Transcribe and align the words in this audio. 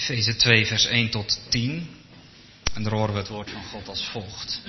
Efeze 0.00 0.36
2, 0.36 0.66
vers 0.66 0.86
1 0.86 1.10
tot 1.10 1.40
10. 1.48 1.88
En 2.74 2.82
daar 2.82 2.92
horen 2.92 3.12
we 3.12 3.18
het 3.18 3.28
woord 3.28 3.50
van 3.50 3.64
God 3.64 3.88
als 3.88 4.08
volgt. 4.08 4.60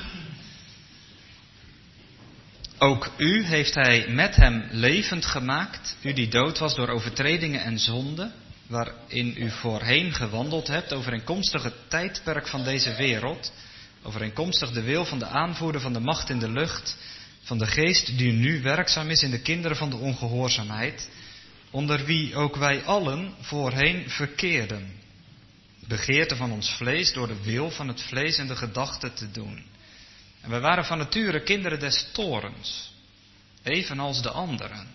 Ook 2.77 3.11
u 3.17 3.43
heeft 3.43 3.75
hij 3.75 4.07
met 4.07 4.35
hem 4.35 4.67
levend 4.71 5.25
gemaakt, 5.25 5.95
u 6.01 6.13
die 6.13 6.27
dood 6.27 6.57
was 6.57 6.75
door 6.75 6.87
overtredingen 6.87 7.63
en 7.63 7.79
zonden, 7.79 8.33
waarin 8.67 9.33
u 9.37 9.51
voorheen 9.51 10.13
gewandeld 10.13 10.67
hebt, 10.67 10.93
overeenkomstig 10.93 11.63
het 11.63 11.89
tijdperk 11.89 12.47
van 12.47 12.63
deze 12.63 12.95
wereld, 12.95 13.53
overeenkomstig 14.03 14.71
de 14.71 14.81
wil 14.81 15.05
van 15.05 15.19
de 15.19 15.27
aanvoerder 15.27 15.81
van 15.81 15.93
de 15.93 15.99
macht 15.99 16.29
in 16.29 16.39
de 16.39 16.51
lucht, 16.51 16.97
van 17.41 17.57
de 17.57 17.67
geest 17.67 18.17
die 18.17 18.31
nu 18.31 18.61
werkzaam 18.61 19.09
is 19.09 19.23
in 19.23 19.31
de 19.31 19.41
kinderen 19.41 19.77
van 19.77 19.89
de 19.89 19.97
ongehoorzaamheid, 19.97 21.09
onder 21.69 22.05
wie 22.05 22.35
ook 22.35 22.55
wij 22.55 22.83
allen 22.83 23.33
voorheen 23.39 24.09
verkeerden. 24.09 24.99
Begeerte 25.87 26.35
van 26.35 26.51
ons 26.51 26.69
vlees 26.69 27.13
door 27.13 27.27
de 27.27 27.41
wil 27.43 27.71
van 27.71 27.87
het 27.87 28.03
vlees 28.03 28.37
en 28.37 28.47
de 28.47 28.55
gedachten 28.55 29.13
te 29.13 29.31
doen. 29.31 29.65
En 30.41 30.49
wij 30.49 30.59
waren 30.59 30.85
van 30.85 30.97
nature 30.97 31.43
kinderen 31.43 31.79
des 31.79 32.07
torens, 32.13 32.93
evenals 33.63 34.21
de 34.21 34.29
anderen. 34.29 34.87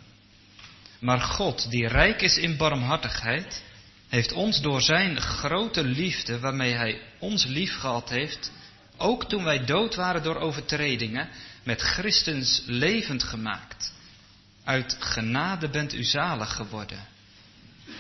Maar 0.99 1.21
God, 1.21 1.71
die 1.71 1.89
rijk 1.89 2.23
is 2.23 2.37
in 2.37 2.57
barmhartigheid, 2.57 3.63
heeft 4.09 4.33
ons 4.33 4.61
door 4.61 4.83
zijn 4.83 5.21
grote 5.21 5.85
liefde, 5.85 6.39
waarmee 6.39 6.73
hij 6.73 7.01
ons 7.19 7.45
lief 7.45 7.79
gehad 7.79 8.09
heeft, 8.09 8.53
ook 8.97 9.29
toen 9.29 9.45
wij 9.45 9.65
dood 9.65 9.95
waren 9.95 10.23
door 10.23 10.37
overtredingen, 10.37 11.29
met 11.63 11.81
Christus 11.81 12.63
levend 12.67 13.23
gemaakt. 13.23 13.93
Uit 14.65 14.97
genade 14.99 15.69
bent 15.69 15.95
u 15.95 16.05
zalig 16.05 16.55
geworden. 16.55 17.07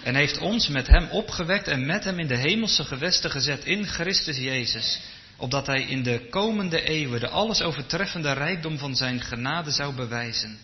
En 0.06 0.14
heeft 0.14 0.38
ons 0.38 0.68
met 0.68 0.86
hem 0.86 1.08
opgewekt 1.08 1.68
en 1.68 1.86
met 1.86 2.04
hem 2.04 2.18
in 2.18 2.26
de 2.26 2.36
hemelse 2.36 2.84
gewesten 2.84 3.30
gezet 3.30 3.64
in 3.64 3.86
Christus 3.86 4.36
Jezus, 4.36 5.00
opdat 5.36 5.66
hij 5.66 5.82
in 5.82 6.02
de 6.02 6.26
komende 6.30 6.82
eeuwen 6.82 7.20
de 7.20 7.28
alles 7.28 7.62
overtreffende 7.62 8.32
rijkdom 8.32 8.78
van 8.78 8.96
zijn 8.96 9.20
genade 9.20 9.70
zou 9.70 9.94
bewijzen, 9.94 10.58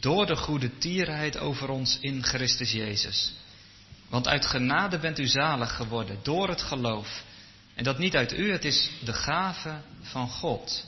door 0.00 0.26
de 0.26 0.36
goede 0.36 0.78
tierheid 0.78 1.38
over 1.38 1.68
ons 1.68 1.98
in 2.00 2.24
Christus 2.24 2.72
Jezus. 2.72 3.32
Want 4.08 4.28
uit 4.28 4.46
genade 4.46 4.98
bent 4.98 5.18
u 5.18 5.26
zalig 5.26 5.74
geworden, 5.74 6.18
door 6.22 6.48
het 6.48 6.62
geloof. 6.62 7.22
En 7.74 7.84
dat 7.84 7.98
niet 7.98 8.16
uit 8.16 8.38
u, 8.38 8.52
het 8.52 8.64
is 8.64 8.90
de 9.04 9.12
gave 9.12 9.80
van 10.02 10.28
God. 10.28 10.86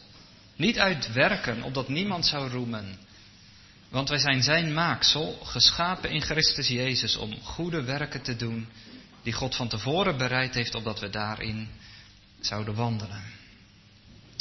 Niet 0.57 0.79
uit 0.79 1.13
werken, 1.13 1.63
opdat 1.63 1.89
niemand 1.89 2.27
zou 2.27 2.51
roemen. 2.51 2.99
Want 3.91 4.09
wij 4.09 4.19
zijn 4.19 4.43
zijn 4.43 4.75
maaksel, 4.75 5.39
geschapen 5.43 6.11
in 6.11 6.21
Christus 6.21 6.69
Jezus 6.69 7.17
om 7.17 7.41
goede 7.43 7.83
werken 7.83 8.23
te 8.23 8.37
doen, 8.37 8.69
die 9.23 9.33
God 9.33 9.57
van 9.57 9.69
tevoren 9.69 10.19
bereid 10.19 10.55
heeft, 10.55 10.75
opdat 10.75 11.01
we 11.01 11.11
daarin 11.11 11.69
zouden 12.41 12.75
wandelen. 12.75 13.23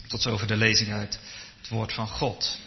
Tot 0.08 0.22
zover 0.22 0.48
de 0.48 0.56
lezing 0.56 0.92
uit 0.92 1.20
het 1.60 1.70
woord 1.70 1.94
van 1.94 2.08
God. 2.08 2.58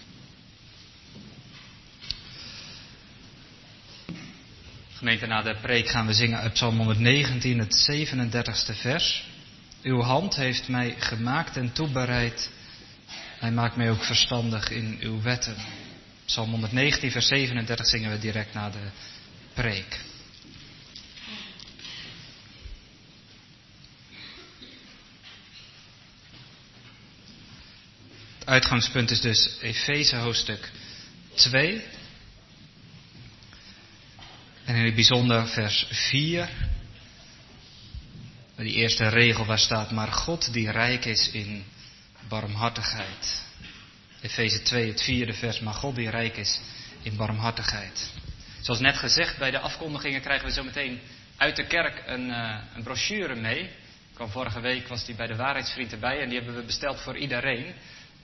Gemeente, 4.92 5.26
na 5.26 5.42
de 5.42 5.56
preek 5.60 5.88
gaan 5.88 6.06
we 6.06 6.14
zingen 6.14 6.38
uit 6.38 6.52
Psalm 6.52 6.76
119, 6.76 7.58
het 7.58 7.90
37ste 7.92 8.80
vers. 8.80 9.24
Uw 9.82 10.00
hand 10.00 10.36
heeft 10.36 10.68
mij 10.68 10.94
gemaakt 10.98 11.56
en 11.56 11.72
toebereid. 11.72 12.50
Hij 13.38 13.50
maakt 13.52 13.76
mij 13.76 13.90
ook 13.90 14.04
verstandig 14.04 14.70
in 14.70 14.96
uw 15.00 15.22
wetten. 15.22 15.56
Psalm 16.24 16.50
119, 16.50 17.10
vers 17.10 17.26
37 17.26 17.86
zingen 17.86 18.10
we 18.10 18.18
direct 18.18 18.54
na 18.54 18.70
de 18.70 18.90
preek. 19.54 20.00
Het 28.38 28.50
uitgangspunt 28.50 29.10
is 29.10 29.20
dus 29.20 29.58
Efeze 29.60 30.16
hoofdstuk 30.16 30.70
2. 31.34 31.84
En 34.64 34.74
in 34.74 34.84
het 34.84 34.94
bijzonder 34.94 35.48
vers 35.48 35.86
4. 35.90 36.48
Die 38.56 38.72
eerste 38.72 39.08
regel 39.08 39.44
waar 39.44 39.58
staat, 39.58 39.90
maar 39.90 40.12
God 40.12 40.52
die 40.52 40.70
rijk 40.70 41.04
is 41.04 41.30
in 41.30 41.64
barmhartigheid. 42.28 43.41
Efeze 44.22 44.62
2, 44.62 44.88
het 44.88 45.02
vierde 45.02 45.32
vers, 45.32 45.60
maar 45.60 45.74
God 45.74 45.94
die 45.94 46.10
rijk 46.10 46.36
is 46.36 46.60
in 47.02 47.16
barmhartigheid. 47.16 48.10
Zoals 48.60 48.80
net 48.80 48.96
gezegd, 48.96 49.38
bij 49.38 49.50
de 49.50 49.58
afkondigingen 49.58 50.20
krijgen 50.20 50.46
we 50.46 50.52
zo 50.52 50.64
meteen 50.64 51.00
uit 51.36 51.56
de 51.56 51.66
kerk 51.66 52.02
een, 52.06 52.28
uh, 52.28 52.58
een 52.74 52.82
brochure 52.82 53.34
mee. 53.34 53.70
Kwam 54.14 54.28
vorige 54.28 54.60
week 54.60 54.88
was 54.88 55.04
die 55.04 55.14
bij 55.14 55.26
de 55.26 55.36
Waarheidsvriend 55.36 55.92
erbij 55.92 56.20
en 56.20 56.28
die 56.28 56.38
hebben 56.38 56.56
we 56.56 56.62
besteld 56.62 57.00
voor 57.00 57.16
iedereen. 57.16 57.74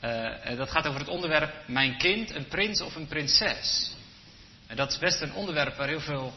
Uh, 0.04 0.56
dat 0.56 0.70
gaat 0.70 0.86
over 0.86 1.00
het 1.00 1.08
onderwerp 1.08 1.54
Mijn 1.66 1.96
kind, 1.96 2.34
een 2.34 2.48
prins 2.48 2.80
of 2.80 2.94
een 2.94 3.06
prinses. 3.06 3.94
En 4.66 4.76
dat 4.76 4.90
is 4.90 4.98
best 4.98 5.20
een 5.20 5.32
onderwerp 5.32 5.76
waar 5.76 5.88
heel 5.88 6.00
veel, 6.00 6.34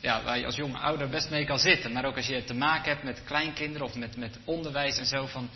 ja, 0.00 0.22
waar 0.22 0.38
je 0.38 0.46
als 0.46 0.56
jonge 0.56 0.78
ouder 0.78 1.08
best 1.08 1.30
mee 1.30 1.44
kan 1.44 1.58
zitten. 1.58 1.92
Maar 1.92 2.04
ook 2.04 2.16
als 2.16 2.26
je 2.26 2.44
te 2.44 2.54
maken 2.54 2.92
hebt 2.92 3.04
met 3.04 3.24
kleinkinderen 3.24 3.86
of 3.86 3.94
met, 3.94 4.16
met 4.16 4.38
onderwijs 4.44 4.98
en 4.98 5.06
zo. 5.06 5.26
Van, 5.26 5.50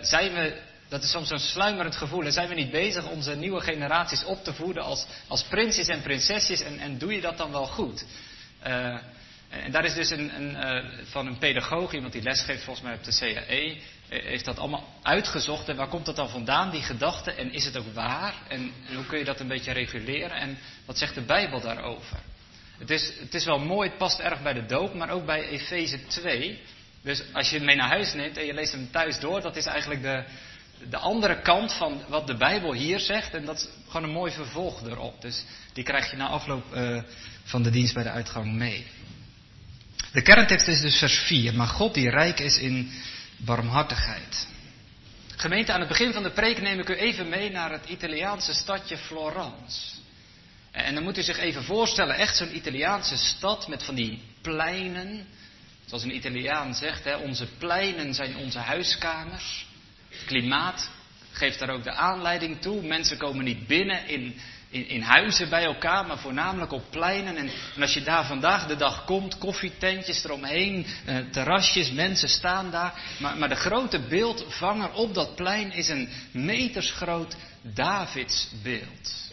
zijn 0.00 0.32
we 0.32 0.60
dat 0.90 1.02
is 1.02 1.10
soms 1.10 1.28
zo'n 1.28 1.38
sluimerend 1.38 1.96
gevoel. 1.96 2.24
En 2.24 2.32
zijn 2.32 2.48
we 2.48 2.54
niet 2.54 2.70
bezig 2.70 3.08
onze 3.08 3.36
nieuwe 3.36 3.60
generaties 3.60 4.24
op 4.24 4.44
te 4.44 4.54
voeden 4.54 4.82
als, 4.82 5.06
als 5.26 5.42
prinsjes 5.42 5.88
en 5.88 6.02
prinsesjes? 6.02 6.60
En, 6.60 6.78
en 6.78 6.98
doe 6.98 7.14
je 7.14 7.20
dat 7.20 7.36
dan 7.36 7.50
wel 7.50 7.66
goed? 7.66 8.04
Uh, 8.66 8.98
en 9.48 9.70
daar 9.70 9.84
is 9.84 9.94
dus 9.94 10.10
een, 10.10 10.34
een 10.34 10.50
uh, 10.50 10.90
van 11.04 11.26
een 11.26 11.38
pedagoog, 11.38 11.92
iemand 11.92 12.12
die 12.12 12.22
lesgeeft 12.22 12.64
volgens 12.64 12.86
mij 12.86 12.94
op 12.94 13.04
de 13.04 13.16
CAE, 13.18 13.76
heeft 14.08 14.44
dat 14.44 14.58
allemaal 14.58 14.88
uitgezocht. 15.02 15.68
En 15.68 15.76
waar 15.76 15.88
komt 15.88 16.06
dat 16.06 16.16
dan 16.16 16.28
vandaan, 16.28 16.70
die 16.70 16.82
gedachte? 16.82 17.32
En 17.32 17.52
is 17.52 17.64
het 17.64 17.76
ook 17.76 17.94
waar? 17.94 18.34
En, 18.48 18.72
en 18.88 18.94
hoe 18.94 19.06
kun 19.06 19.18
je 19.18 19.24
dat 19.24 19.40
een 19.40 19.48
beetje 19.48 19.72
reguleren? 19.72 20.36
En 20.36 20.58
wat 20.84 20.98
zegt 20.98 21.14
de 21.14 21.20
Bijbel 21.20 21.60
daarover? 21.60 22.18
Het 22.78 22.90
is, 22.90 23.12
het 23.18 23.34
is 23.34 23.44
wel 23.44 23.58
mooi, 23.58 23.88
het 23.88 23.98
past 23.98 24.18
erg 24.18 24.42
bij 24.42 24.52
de 24.52 24.66
doop, 24.66 24.94
maar 24.94 25.10
ook 25.10 25.26
bij 25.26 25.48
Efeze 25.48 26.06
2. 26.06 26.60
Dus 27.02 27.22
als 27.32 27.50
je 27.50 27.56
hem 27.56 27.64
mee 27.64 27.76
naar 27.76 27.88
huis 27.88 28.12
neemt 28.12 28.36
en 28.36 28.46
je 28.46 28.54
leest 28.54 28.72
hem 28.72 28.90
thuis 28.90 29.20
door, 29.20 29.40
dat 29.40 29.56
is 29.56 29.66
eigenlijk 29.66 30.02
de, 30.02 30.24
de 30.88 30.96
andere 30.96 31.40
kant 31.40 31.72
van 31.72 32.02
wat 32.08 32.26
de 32.26 32.36
Bijbel 32.36 32.72
hier 32.72 33.00
zegt. 33.00 33.34
En 33.34 33.44
dat 33.44 33.56
is 33.56 33.68
gewoon 33.88 34.02
een 34.02 34.14
mooi 34.14 34.32
vervolg 34.32 34.82
erop. 34.82 35.20
Dus 35.20 35.44
die 35.72 35.84
krijg 35.84 36.10
je 36.10 36.16
na 36.16 36.26
afloop 36.26 36.74
uh, 36.74 37.02
van 37.44 37.62
de 37.62 37.70
dienst 37.70 37.94
bij 37.94 38.02
de 38.02 38.10
uitgang 38.10 38.52
mee. 38.52 38.86
De 40.12 40.22
kerntekst 40.22 40.68
is 40.68 40.80
dus 40.80 40.98
vers 40.98 41.18
4. 41.18 41.54
Maar 41.54 41.66
God 41.66 41.94
die 41.94 42.10
rijk 42.10 42.40
is 42.40 42.58
in 42.58 42.90
barmhartigheid. 43.36 44.46
Gemeente, 45.36 45.72
aan 45.72 45.80
het 45.80 45.88
begin 45.88 46.12
van 46.12 46.22
de 46.22 46.30
preek 46.30 46.60
neem 46.60 46.78
ik 46.78 46.88
u 46.88 46.94
even 46.94 47.28
mee 47.28 47.50
naar 47.50 47.70
het 47.70 47.88
Italiaanse 47.88 48.54
stadje 48.54 48.96
Florence. 48.96 49.80
En 50.70 50.94
dan 50.94 51.02
moet 51.02 51.18
u 51.18 51.22
zich 51.22 51.38
even 51.38 51.64
voorstellen, 51.64 52.14
echt 52.14 52.36
zo'n 52.36 52.56
Italiaanse 52.56 53.16
stad 53.16 53.68
met 53.68 53.82
van 53.82 53.94
die 53.94 54.22
pleinen. 54.40 55.26
Zoals 55.86 56.02
een 56.02 56.14
Italiaan 56.14 56.74
zegt, 56.74 57.04
hè, 57.04 57.16
onze 57.16 57.46
pleinen 57.46 58.14
zijn 58.14 58.36
onze 58.36 58.58
huiskamers. 58.58 59.66
Klimaat 60.26 60.90
geeft 61.30 61.58
daar 61.58 61.70
ook 61.70 61.84
de 61.84 61.92
aanleiding 61.92 62.60
toe. 62.60 62.82
Mensen 62.82 63.16
komen 63.16 63.44
niet 63.44 63.66
binnen 63.66 64.08
in, 64.08 64.34
in, 64.70 64.88
in 64.88 65.00
huizen 65.00 65.48
bij 65.48 65.64
elkaar, 65.64 66.06
maar 66.06 66.18
voornamelijk 66.18 66.72
op 66.72 66.84
pleinen. 66.90 67.36
En, 67.36 67.50
en, 67.76 67.82
als 67.82 67.94
je 67.94 68.02
daar 68.02 68.24
vandaag 68.24 68.66
de 68.66 68.76
dag 68.76 69.04
komt, 69.04 69.38
koffietentjes 69.38 70.24
eromheen, 70.24 70.86
eh, 71.04 71.16
terrasjes, 71.30 71.90
mensen 71.90 72.28
staan 72.28 72.70
daar. 72.70 73.00
Maar, 73.18 73.36
maar 73.36 73.48
de 73.48 73.54
grote 73.54 73.98
beeldvanger 73.98 74.92
op 74.92 75.14
dat 75.14 75.34
plein 75.34 75.72
is 75.72 75.88
een 75.88 76.08
metersgroot 76.32 77.36
Davidsbeeld. 77.62 79.29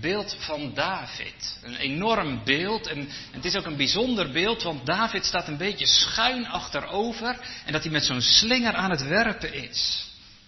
Beeld 0.00 0.36
van 0.38 0.74
David. 0.74 1.58
Een 1.62 1.76
enorm 1.76 2.44
beeld. 2.44 2.86
En 2.86 3.08
het 3.30 3.44
is 3.44 3.56
ook 3.56 3.66
een 3.66 3.76
bijzonder 3.76 4.30
beeld, 4.30 4.62
want 4.62 4.86
David 4.86 5.24
staat 5.24 5.48
een 5.48 5.56
beetje 5.56 5.86
schuin 5.86 6.46
achterover. 6.46 7.38
En 7.64 7.72
dat 7.72 7.82
hij 7.82 7.92
met 7.92 8.04
zo'n 8.04 8.20
slinger 8.20 8.72
aan 8.72 8.90
het 8.90 9.06
werpen 9.06 9.54
is. 9.54 10.06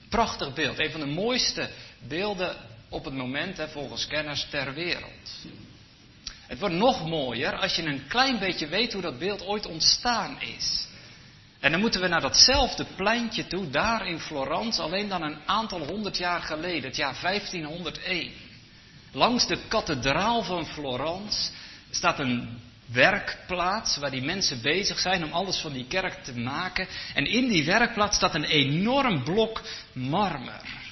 Prachtig 0.09 0.53
beeld. 0.53 0.79
Een 0.79 0.91
van 0.91 1.01
de 1.01 1.07
mooiste 1.07 1.71
beelden 2.09 2.57
op 2.89 3.05
het 3.05 3.15
moment, 3.15 3.57
hè, 3.57 3.69
volgens 3.69 4.07
kenners, 4.07 4.47
ter 4.51 4.75
wereld. 4.75 5.31
Het 6.47 6.59
wordt 6.59 6.75
nog 6.75 7.07
mooier 7.07 7.59
als 7.59 7.75
je 7.75 7.83
een 7.83 8.07
klein 8.07 8.39
beetje 8.39 8.67
weet 8.67 8.93
hoe 8.93 9.03
dat 9.03 9.19
beeld 9.19 9.47
ooit 9.47 9.67
ontstaan 9.67 10.41
is. 10.41 10.87
En 11.61 11.71
dan 11.71 11.81
moeten 11.81 12.01
we 12.01 12.09
naar 12.09 12.21
datzelfde 12.21 12.87
pleintje 12.97 13.47
toe, 13.47 13.71
daar 13.71 14.07
in 14.07 14.21
Florence, 14.21 14.83
alleen 14.83 15.09
dan 15.09 15.23
een 15.23 15.39
aantal 15.47 15.87
honderd 15.87 16.17
jaar 16.17 16.43
geleden, 16.43 16.83
het 16.83 16.97
jaar 16.97 17.19
1501. 17.23 18.33
Langs 19.15 19.47
de 19.47 19.59
kathedraal 19.69 20.43
van 20.43 20.67
Florence 20.67 21.51
staat 21.91 22.19
een 22.19 22.61
werkplaats 22.87 23.97
waar 23.97 24.11
die 24.11 24.23
mensen 24.23 24.63
bezig 24.63 24.99
zijn 24.99 25.25
om 25.25 25.33
alles 25.33 25.57
van 25.57 25.73
die 25.73 25.87
kerk 25.87 26.25
te 26.25 26.39
maken. 26.39 26.87
En 27.15 27.25
in 27.27 27.49
die 27.49 27.65
werkplaats 27.65 28.17
staat 28.17 28.35
een 28.35 28.45
enorm 28.45 29.25
blok 29.25 29.63
marmer. 29.93 30.83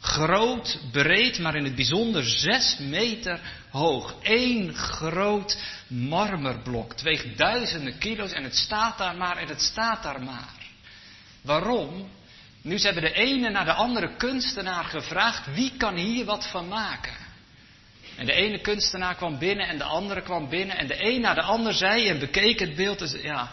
Groot, 0.00 0.78
breed, 0.92 1.38
maar 1.38 1.56
in 1.56 1.64
het 1.64 1.74
bijzonder 1.74 2.24
zes 2.24 2.78
meter 2.78 3.40
hoog. 3.70 4.14
Eén 4.22 4.74
groot 4.74 5.58
marmerblok. 5.86 6.90
Het 6.90 7.02
weegt 7.02 7.38
duizenden 7.38 7.98
kilo's 7.98 8.32
en 8.32 8.44
het 8.44 8.56
staat 8.56 8.98
daar 8.98 9.16
maar 9.16 9.36
en 9.36 9.48
het 9.48 9.62
staat 9.62 10.02
daar 10.02 10.22
maar. 10.22 10.54
Waarom? 11.42 12.08
Nu 12.62 12.78
ze 12.78 12.84
hebben 12.84 13.04
de 13.04 13.12
ene 13.12 13.50
naar 13.50 13.64
de 13.64 13.72
andere 13.72 14.16
kunstenaar 14.16 14.84
gevraagd, 14.84 15.54
wie 15.54 15.72
kan 15.76 15.94
hier 15.94 16.24
wat 16.24 16.46
van 16.46 16.68
maken? 16.68 17.25
En 18.16 18.26
de 18.26 18.32
ene 18.32 18.60
kunstenaar 18.60 19.14
kwam 19.14 19.38
binnen 19.38 19.68
en 19.68 19.78
de 19.78 19.84
andere 19.84 20.22
kwam 20.22 20.48
binnen 20.48 20.76
en 20.76 20.86
de 20.86 21.04
een 21.04 21.20
naar 21.20 21.34
de 21.34 21.42
ander 21.42 21.74
zei 21.74 22.08
en 22.08 22.18
bekeek 22.18 22.58
het 22.58 22.74
beeld 22.74 23.00
en 23.00 23.08
zei, 23.08 23.22
ja, 23.22 23.52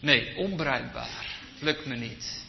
nee, 0.00 0.36
onbruikbaar, 0.36 1.26
lukt 1.58 1.86
me 1.86 1.96
niet. 1.96 2.44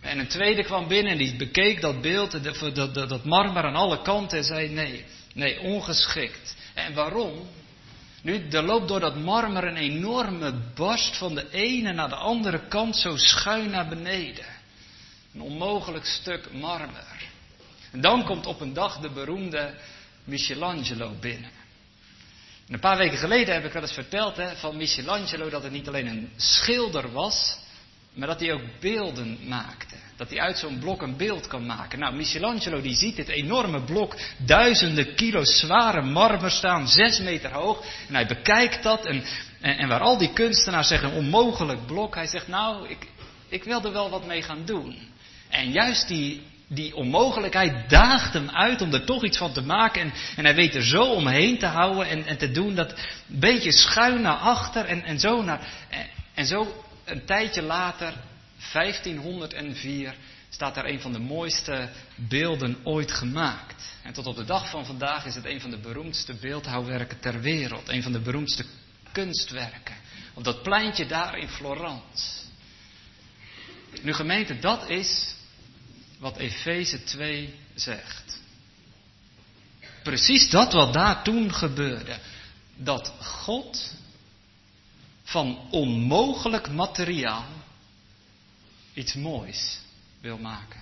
En 0.00 0.18
een 0.18 0.28
tweede 0.28 0.64
kwam 0.64 0.88
binnen 0.88 1.12
en 1.12 1.18
die 1.18 1.36
bekeek 1.36 1.80
dat 1.80 2.00
beeld, 2.00 2.44
dat, 2.44 2.74
dat, 2.94 3.08
dat 3.08 3.24
marmer 3.24 3.64
aan 3.64 3.76
alle 3.76 4.02
kanten 4.02 4.38
en 4.38 4.44
zei, 4.44 4.68
nee, 4.68 5.04
nee, 5.34 5.60
ongeschikt. 5.60 6.56
En 6.74 6.94
waarom? 6.94 7.48
Nu, 8.22 8.48
er 8.50 8.62
loopt 8.62 8.88
door 8.88 9.00
dat 9.00 9.16
marmer 9.16 9.64
een 9.64 9.76
enorme 9.76 10.52
barst 10.74 11.16
van 11.16 11.34
de 11.34 11.50
ene 11.50 11.92
naar 11.92 12.08
de 12.08 12.14
andere 12.14 12.66
kant 12.68 12.96
zo 12.96 13.16
schuin 13.16 13.70
naar 13.70 13.88
beneden. 13.88 14.46
Een 15.34 15.40
onmogelijk 15.40 16.04
stuk 16.04 16.52
marmer. 16.52 17.28
En 17.92 18.00
dan 18.00 18.24
komt 18.24 18.46
op 18.46 18.60
een 18.60 18.72
dag 18.72 18.98
de 18.98 19.10
beroemde 19.10 19.74
Michelangelo 20.24 21.12
binnen. 21.20 21.50
En 22.66 22.74
een 22.74 22.80
paar 22.80 22.98
weken 22.98 23.18
geleden 23.18 23.54
heb 23.54 23.64
ik 23.64 23.72
wel 23.72 23.82
eens 23.82 23.92
verteld 23.92 24.36
hè, 24.36 24.56
van 24.56 24.76
Michelangelo 24.76 25.48
dat 25.48 25.62
het 25.62 25.72
niet 25.72 25.88
alleen 25.88 26.06
een 26.06 26.30
schilder 26.36 27.12
was, 27.12 27.58
maar 28.14 28.28
dat 28.28 28.40
hij 28.40 28.52
ook 28.52 28.80
beelden 28.80 29.38
maakte. 29.48 29.94
Dat 30.16 30.30
hij 30.30 30.40
uit 30.40 30.58
zo'n 30.58 30.78
blok 30.78 31.02
een 31.02 31.16
beeld 31.16 31.46
kan 31.46 31.66
maken. 31.66 31.98
Nou, 31.98 32.14
Michelangelo 32.14 32.80
die 32.80 32.94
ziet 32.94 33.16
dit 33.16 33.28
enorme 33.28 33.82
blok, 33.82 34.16
duizenden 34.36 35.14
kilo 35.14 35.44
zware 35.44 36.02
marmer 36.02 36.50
staan, 36.50 36.88
zes 36.88 37.20
meter 37.20 37.52
hoog. 37.52 37.84
En 38.08 38.14
hij 38.14 38.26
bekijkt 38.26 38.82
dat 38.82 39.06
en, 39.06 39.24
en, 39.60 39.78
en 39.78 39.88
waar 39.88 40.00
al 40.00 40.18
die 40.18 40.32
kunstenaars 40.32 40.88
zeggen 40.88 41.12
onmogelijk 41.12 41.86
blok, 41.86 42.14
hij 42.14 42.26
zegt 42.26 42.48
nou, 42.48 42.88
ik, 42.88 43.06
ik 43.48 43.64
wil 43.64 43.84
er 43.84 43.92
wel 43.92 44.10
wat 44.10 44.26
mee 44.26 44.42
gaan 44.42 44.64
doen. 44.64 44.98
En 45.48 45.72
juist 45.72 46.08
die, 46.08 46.42
die 46.72 46.96
onmogelijkheid 46.96 47.90
daagt 47.90 48.32
hem 48.32 48.50
uit 48.50 48.80
om 48.80 48.94
er 48.94 49.04
toch 49.04 49.24
iets 49.24 49.38
van 49.38 49.52
te 49.52 49.62
maken. 49.62 50.00
En, 50.02 50.12
en 50.36 50.44
hij 50.44 50.54
weet 50.54 50.74
er 50.74 50.84
zo 50.84 51.02
omheen 51.02 51.58
te 51.58 51.66
houden 51.66 52.08
en, 52.08 52.26
en 52.26 52.38
te 52.38 52.50
doen 52.50 52.74
dat 52.74 52.90
een 52.90 53.38
beetje 53.38 53.72
schuin 53.72 54.20
naar 54.20 54.36
achter 54.36 54.84
en, 54.84 55.04
en 55.04 55.18
zo 55.20 55.42
naar. 55.42 55.68
En, 55.88 56.06
en 56.34 56.46
zo 56.46 56.84
een 57.04 57.24
tijdje 57.24 57.62
later, 57.62 58.12
1504, 58.72 60.14
staat 60.48 60.74
daar 60.74 60.84
een 60.84 61.00
van 61.00 61.12
de 61.12 61.18
mooiste 61.18 61.88
beelden 62.14 62.76
ooit 62.84 63.12
gemaakt. 63.12 63.96
En 64.02 64.12
tot 64.12 64.26
op 64.26 64.36
de 64.36 64.44
dag 64.44 64.70
van 64.70 64.86
vandaag 64.86 65.26
is 65.26 65.34
het 65.34 65.44
een 65.44 65.60
van 65.60 65.70
de 65.70 65.78
beroemdste 65.78 66.34
beeldhouwwerken 66.34 67.20
ter 67.20 67.40
wereld. 67.40 67.88
Een 67.88 68.02
van 68.02 68.12
de 68.12 68.20
beroemdste 68.20 68.64
kunstwerken. 69.12 69.94
Op 70.34 70.44
dat 70.44 70.62
pleintje 70.62 71.06
daar 71.06 71.38
in 71.38 71.48
Florence. 71.48 72.40
Nu 74.02 74.12
gemeente, 74.12 74.58
dat 74.58 74.88
is 74.88 75.38
wat 76.20 76.36
Efeze 76.36 77.04
2 77.04 77.54
zegt. 77.74 78.40
Precies 80.02 80.50
dat 80.50 80.72
wat 80.72 80.92
daar 80.92 81.22
toen 81.22 81.54
gebeurde. 81.54 82.18
Dat 82.76 83.12
God 83.20 83.94
van 85.22 85.58
onmogelijk 85.70 86.70
materiaal 86.70 87.44
iets 88.94 89.14
moois 89.14 89.78
wil 90.20 90.38
maken. 90.38 90.80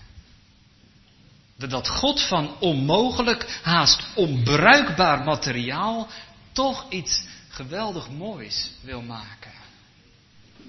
Dat 1.57 1.89
God 1.89 2.23
van 2.23 2.61
onmogelijk, 2.61 3.61
haast 3.63 4.07
onbruikbaar 4.15 5.25
materiaal 5.25 6.09
toch 6.53 6.91
iets 6.91 7.25
geweldig 7.49 8.11
moois 8.11 8.71
wil 8.81 9.03
maken. 9.03 9.53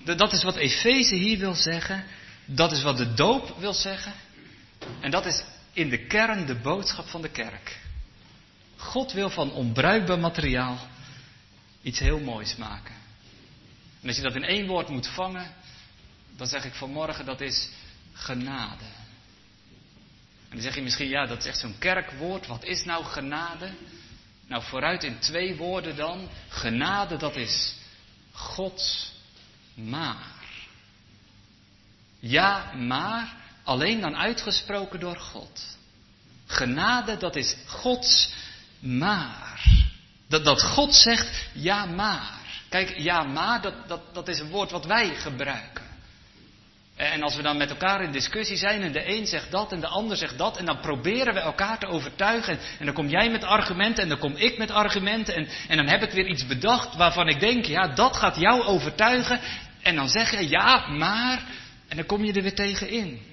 Dat 0.03 0.33
is 0.33 0.43
wat 0.43 0.55
Efeze 0.55 1.15
hier 1.15 1.37
wil 1.37 1.55
zeggen. 1.55 2.05
Dat 2.45 2.71
is 2.71 2.81
wat 2.81 2.97
de 2.97 3.13
doop 3.13 3.55
wil 3.59 3.73
zeggen. 3.73 4.13
En 4.99 5.11
dat 5.11 5.25
is 5.25 5.43
in 5.73 5.89
de 5.89 6.05
kern 6.05 6.45
de 6.45 6.55
boodschap 6.55 7.07
van 7.07 7.21
de 7.21 7.29
kerk. 7.29 7.79
God 8.77 9.11
wil 9.11 9.29
van 9.29 9.51
onbruikbaar 9.51 10.19
materiaal 10.19 10.87
iets 11.81 11.99
heel 11.99 12.19
moois 12.19 12.55
maken. 12.55 12.95
En 14.01 14.07
als 14.07 14.15
je 14.15 14.23
dat 14.23 14.35
in 14.35 14.43
één 14.43 14.67
woord 14.67 14.89
moet 14.89 15.07
vangen, 15.07 15.53
dan 16.37 16.47
zeg 16.47 16.65
ik 16.65 16.73
vanmorgen 16.73 17.25
dat 17.25 17.41
is 17.41 17.69
genade. 18.13 18.85
En 20.49 20.55
dan 20.55 20.61
zeg 20.61 20.75
je 20.75 20.81
misschien, 20.81 21.07
ja, 21.07 21.25
dat 21.25 21.37
is 21.37 21.45
echt 21.45 21.59
zo'n 21.59 21.77
kerkwoord. 21.77 22.47
Wat 22.47 22.63
is 22.63 22.85
nou 22.85 23.03
genade? 23.03 23.71
Nou, 24.47 24.63
vooruit 24.63 25.03
in 25.03 25.19
twee 25.19 25.55
woorden 25.55 25.95
dan. 25.95 26.29
Genade, 26.47 27.17
dat 27.17 27.35
is 27.35 27.75
Gods 28.31 29.11
maar. 29.73 30.37
Ja, 32.19 32.73
maar 32.73 33.38
alleen 33.69 34.01
dan 34.01 34.15
uitgesproken 34.15 34.99
door 34.99 35.17
God. 35.17 35.77
Genade, 36.45 37.17
dat 37.17 37.35
is 37.35 37.55
Gods 37.65 38.33
maar. 38.79 39.63
Dat, 40.27 40.45
dat 40.45 40.61
God 40.61 40.93
zegt, 40.93 41.45
ja, 41.53 41.85
maar. 41.85 42.37
Kijk, 42.69 42.97
ja, 42.97 43.23
maar, 43.23 43.61
dat, 43.61 43.73
dat, 43.87 44.13
dat 44.13 44.27
is 44.27 44.39
een 44.39 44.49
woord 44.49 44.71
wat 44.71 44.85
wij 44.85 45.15
gebruiken. 45.15 45.87
En 46.95 47.23
als 47.23 47.35
we 47.35 47.41
dan 47.41 47.57
met 47.57 47.69
elkaar 47.69 48.03
in 48.03 48.11
discussie 48.11 48.57
zijn 48.57 48.81
en 48.81 48.91
de 48.91 49.15
een 49.15 49.25
zegt 49.25 49.51
dat 49.51 49.71
en 49.71 49.79
de 49.79 49.87
ander 49.87 50.17
zegt 50.17 50.37
dat 50.37 50.57
en 50.57 50.65
dan 50.65 50.79
proberen 50.79 51.33
we 51.33 51.39
elkaar 51.39 51.79
te 51.79 51.87
overtuigen 51.87 52.59
en, 52.79 52.85
dan 52.85 52.93
kom 52.93 53.07
jij 53.07 53.29
met 53.29 53.43
argumenten 53.43 54.03
en 54.03 54.09
dan 54.09 54.19
kom 54.19 54.35
ik 54.35 54.57
met 54.57 54.71
argumenten 54.71 55.35
en, 55.35 55.47
en 55.67 55.77
dan 55.77 55.87
heb 55.87 56.03
ik 56.03 56.11
weer 56.11 56.27
iets 56.27 56.45
bedacht 56.45 56.95
waarvan 56.95 57.27
ik 57.27 57.39
denk, 57.39 57.65
ja, 57.65 57.87
dat 57.87 58.17
gaat 58.17 58.35
jou 58.35 58.63
overtuigen 58.63 59.39
en 59.81 59.95
dan 59.95 60.09
zeg 60.09 60.31
je 60.31 60.49
ja, 60.49 60.87
maar 60.87 61.43
en 61.87 61.95
dan 61.95 62.05
kom 62.05 62.23
je 62.23 62.33
er 62.33 62.41
weer 62.41 62.55
tegen 62.55 62.89
in. 62.89 63.28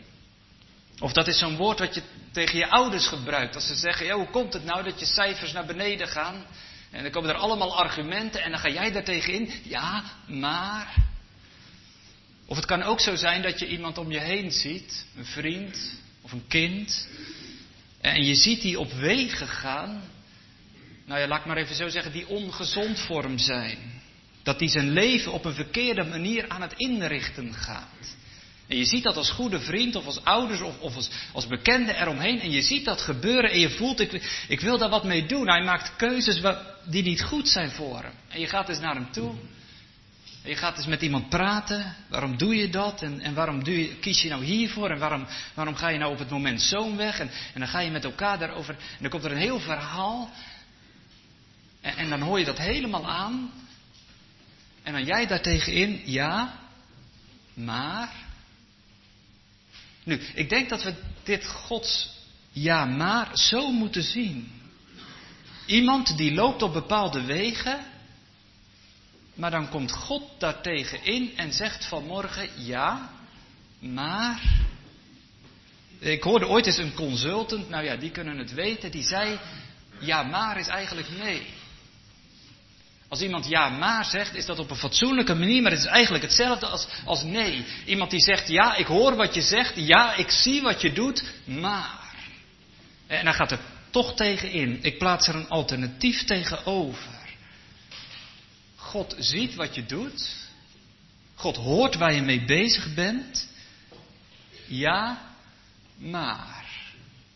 Of 0.99 1.13
dat 1.13 1.29
is 1.29 1.39
zo'n 1.39 1.57
woord 1.57 1.79
wat 1.79 1.95
je 1.95 2.03
tegen 2.33 2.59
je 2.59 2.69
ouders 2.69 3.07
gebruikt 3.07 3.55
als 3.55 3.67
ze 3.67 3.75
zeggen, 3.75 4.07
ja, 4.07 4.15
hoe 4.15 4.31
komt 4.31 4.53
het 4.53 4.65
nou 4.65 4.85
dat 4.85 5.01
je 5.01 5.07
cijfers 5.07 5.53
naar 5.53 5.67
beneden 5.67 6.09
gaan? 6.09 6.45
En 6.91 7.03
dan 7.03 7.13
komen 7.13 7.31
er 7.31 7.37
allemaal 7.37 7.79
argumenten 7.79 8.43
en 8.43 8.51
dan 8.51 8.61
ga 8.61 8.69
jij 8.69 8.93
daar 8.93 9.05
tegenin. 9.05 9.51
Ja, 9.63 10.05
maar. 10.27 10.95
Of 12.47 12.57
het 12.57 12.67
kan 12.67 12.83
ook 12.83 13.01
zo 13.01 13.17
zijn 13.17 13.43
dat 13.43 13.59
je 13.59 13.69
iemand 13.69 13.99
om 13.99 14.11
je 14.11 14.21
heen 14.21 14.51
ziet, 14.51 15.07
een 15.17 15.27
vriend 15.27 15.93
of 16.21 16.33
een 16.33 16.47
kind. 16.49 17.09
En 18.01 18.25
je 18.25 18.35
ziet 18.35 18.61
die 18.63 18.79
op 18.79 18.93
wegen 18.93 19.49
gaan. 19.49 20.03
Nou 21.07 21.21
ja, 21.21 21.27
laat 21.27 21.41
ik 21.41 21.47
maar 21.47 21.57
even 21.57 21.75
zo 21.75 21.89
zeggen, 21.89 22.13
die 22.13 22.29
ongezond 22.29 22.99
voor 22.99 23.23
hem 23.23 23.39
zijn. 23.39 23.79
Dat 24.43 24.59
die 24.59 24.69
zijn 24.69 24.91
leven 24.91 25.33
op 25.33 25.45
een 25.45 25.55
verkeerde 25.55 26.05
manier 26.05 26.49
aan 26.49 26.63
het 26.63 26.73
inrichten 26.77 27.55
gaat. 27.55 28.17
En 28.69 28.77
je 28.77 28.85
ziet 28.85 29.03
dat 29.03 29.17
als 29.17 29.31
goede 29.31 29.61
vriend 29.61 29.97
of 29.97 30.07
als 30.07 30.25
ouders 30.25 30.61
of, 30.61 30.79
of 30.81 30.97
als, 30.97 31.11
als 31.33 31.47
bekende 31.47 31.95
eromheen. 31.95 32.41
En 32.41 32.51
je 32.51 32.63
ziet 32.63 32.85
dat 32.85 33.01
gebeuren 33.01 33.51
en 33.51 33.59
je 33.59 33.71
voelt, 33.71 34.01
ik, 34.49 34.61
wil 34.61 34.79
daar 34.79 34.89
wat 34.89 35.05
mee 35.05 35.27
doen. 35.27 35.49
Hij 35.49 35.65
maakt 35.65 35.97
keuzes 35.97 36.41
die 36.85 37.03
niet 37.03 37.23
goed 37.23 37.49
zijn 37.49 37.71
voor 37.71 38.03
hem. 38.03 38.13
En 38.29 38.41
je 38.41 38.47
gaat 38.47 38.67
dus 38.67 38.79
naar 38.79 38.95
hem 38.95 39.13
toe. 39.13 39.35
En 40.43 40.51
je 40.51 40.57
gaat 40.57 40.77
dus 40.77 40.87
met 40.87 41.03
iemand 41.03 41.29
praten. 41.29 41.95
Waarom 42.09 42.37
doe 42.37 42.57
je 42.57 42.69
dat? 42.69 43.03
En, 43.03 43.21
en 43.21 43.35
waarom 43.35 43.65
doe 43.65 43.79
je, 43.79 43.97
kies 43.97 44.23
je 44.23 44.29
nou 44.29 44.45
hiervoor? 44.45 44.91
En 44.91 44.99
waarom, 44.99 45.27
waarom 45.55 45.75
ga 45.75 45.89
je 45.89 45.99
nou 45.99 46.13
op 46.13 46.19
het 46.19 46.31
moment 46.31 46.63
zo'n 46.63 46.97
weg? 46.97 47.19
En, 47.19 47.31
en 47.55 47.61
dan 47.61 47.69
ga 47.69 47.81
je 47.81 47.91
met 47.91 48.05
elkaar 48.05 48.39
daarover. 48.39 48.75
En 48.75 48.99
dan 49.01 49.11
komt 49.11 49.25
er 49.25 49.31
een 49.31 49.37
heel 49.37 49.61
verhaal. 49.61 50.31
En, 51.81 51.97
en 51.97 52.09
dan 52.09 52.21
hoor 52.21 52.39
je 52.39 52.45
dat 52.45 52.59
helemaal 52.59 53.09
aan. 53.09 53.51
En 54.83 54.93
dan 54.93 55.05
jij 55.05 55.27
daartegen 55.27 55.73
in, 55.73 56.03
ja, 56.05 56.55
maar. 57.55 58.26
Nu, 60.07 60.21
ik 60.35 60.49
denk 60.49 60.69
dat 60.69 60.83
we 60.83 60.95
dit 61.23 61.47
Gods 61.47 62.11
ja 62.53 62.85
maar 62.85 63.39
zo 63.39 63.71
moeten 63.71 64.03
zien. 64.03 64.51
Iemand 65.67 66.17
die 66.17 66.35
loopt 66.35 66.63
op 66.63 66.73
bepaalde 66.73 67.25
wegen, 67.25 67.85
maar 69.35 69.51
dan 69.51 69.69
komt 69.69 69.93
God 69.93 70.23
daartegen 70.39 71.05
in 71.05 71.37
en 71.37 71.53
zegt 71.53 71.85
vanmorgen 71.85 72.49
ja, 72.57 73.11
maar. 73.79 74.43
Ik 75.99 76.23
hoorde 76.23 76.47
ooit 76.47 76.67
eens 76.67 76.79
een 76.79 76.95
consultant, 76.95 77.69
nou 77.69 77.85
ja, 77.85 77.97
die 77.97 78.11
kunnen 78.11 78.39
het 78.39 78.53
weten, 78.53 78.91
die 78.91 79.05
zei 79.05 79.39
ja 79.99 80.23
maar 80.23 80.59
is 80.59 80.69
eigenlijk 80.69 81.09
nee. 81.19 81.47
Als 83.09 83.21
iemand 83.21 83.49
ja 83.49 83.69
maar 83.69 84.05
zegt, 84.05 84.35
is 84.35 84.47
dat 84.47 84.59
op 84.59 84.71
een 84.71 84.77
fatsoenlijke 84.77 85.35
manier, 85.35 85.63
maar 85.63 85.71
het 85.71 85.81
is 85.81 85.87
eigenlijk 85.87 86.25
hetzelfde 86.25 86.67
als, 86.67 86.87
als 87.05 87.23
nee. 87.23 87.65
Iemand 87.85 88.11
die 88.11 88.21
zegt 88.21 88.49
ja, 88.49 88.75
ik 88.75 88.87
hoor 88.87 89.17
wat 89.17 89.35
je 89.35 89.43
zegt, 89.43 89.73
ja, 89.77 90.15
ik 90.15 90.31
zie 90.31 90.63
wat 90.63 90.81
je 90.81 90.93
doet, 90.93 91.25
maar. 91.45 92.15
En 93.07 93.25
dan 93.25 93.35
gaat 93.35 93.51
er 93.51 93.61
toch 93.91 94.15
tegen 94.15 94.51
in. 94.51 94.79
Ik 94.83 94.99
plaats 94.99 95.29
er 95.29 95.35
een 95.35 95.49
alternatief 95.49 96.25
tegenover. 96.25 97.15
God 98.77 99.15
ziet 99.19 99.55
wat 99.55 99.75
je 99.75 99.87
doet. 99.87 100.35
God 101.35 101.57
hoort 101.57 101.95
waar 101.95 102.13
je 102.13 102.23
mee 102.23 102.45
bezig 102.45 102.95
bent. 102.95 103.49
Ja, 104.67 105.19
maar. 105.97 106.65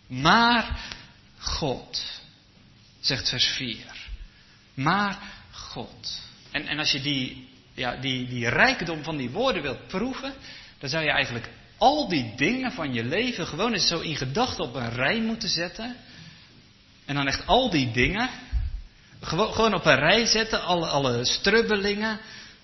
Maar 0.07 0.81
God, 1.39 2.03
zegt 3.01 3.29
vers 3.29 3.47
4. 3.47 3.77
Maar 4.75 5.19
God. 5.71 6.21
En, 6.51 6.67
en 6.67 6.79
als 6.79 6.91
je 6.91 7.01
die, 7.01 7.49
ja, 7.75 7.97
die, 7.97 8.29
die 8.29 8.49
rijkdom 8.49 9.03
van 9.03 9.17
die 9.17 9.31
woorden 9.31 9.63
wilt 9.63 9.87
proeven, 9.87 10.35
dan 10.79 10.89
zou 10.89 11.05
je 11.05 11.11
eigenlijk 11.11 11.49
al 11.79 12.09
die 12.09 12.33
dingen 12.37 12.73
van 12.73 12.95
je 12.95 13.05
leven 13.05 13.47
gewoon 13.47 13.73
eens 13.73 13.87
zo 13.87 14.01
in 14.01 14.17
gedachten 14.17 14.65
op 14.65 14.75
een 14.75 14.91
rij 14.91 15.21
moeten 15.21 15.49
zetten. 15.49 15.97
En 17.05 17.15
dan 17.15 17.27
echt 17.27 17.47
al 17.47 17.71
die 17.71 17.91
dingen 17.91 18.31
gewoon, 19.21 19.53
gewoon 19.53 19.75
op 19.75 19.85
een 19.85 19.99
rij 19.99 20.27
zetten. 20.27 20.63
Alle, 20.63 20.87
alle 20.87 21.25
strubbelingen, 21.25 22.21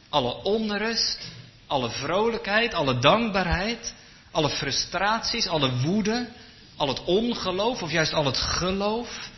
alle 0.09 0.43
onrust, 0.43 1.19
alle 1.67 1.91
vrolijkheid, 1.91 2.75
alle 2.75 2.99
dankbaarheid, 2.99 3.95
alle 4.31 4.49
frustraties, 4.49 5.49
alle 5.49 5.77
woede, 5.77 6.29
al 6.77 6.89
het 6.89 7.05
ongeloof 7.05 7.83
of 7.83 7.91
juist 7.91 8.13
al 8.13 8.25
het 8.25 8.37
geloof, 8.39 9.31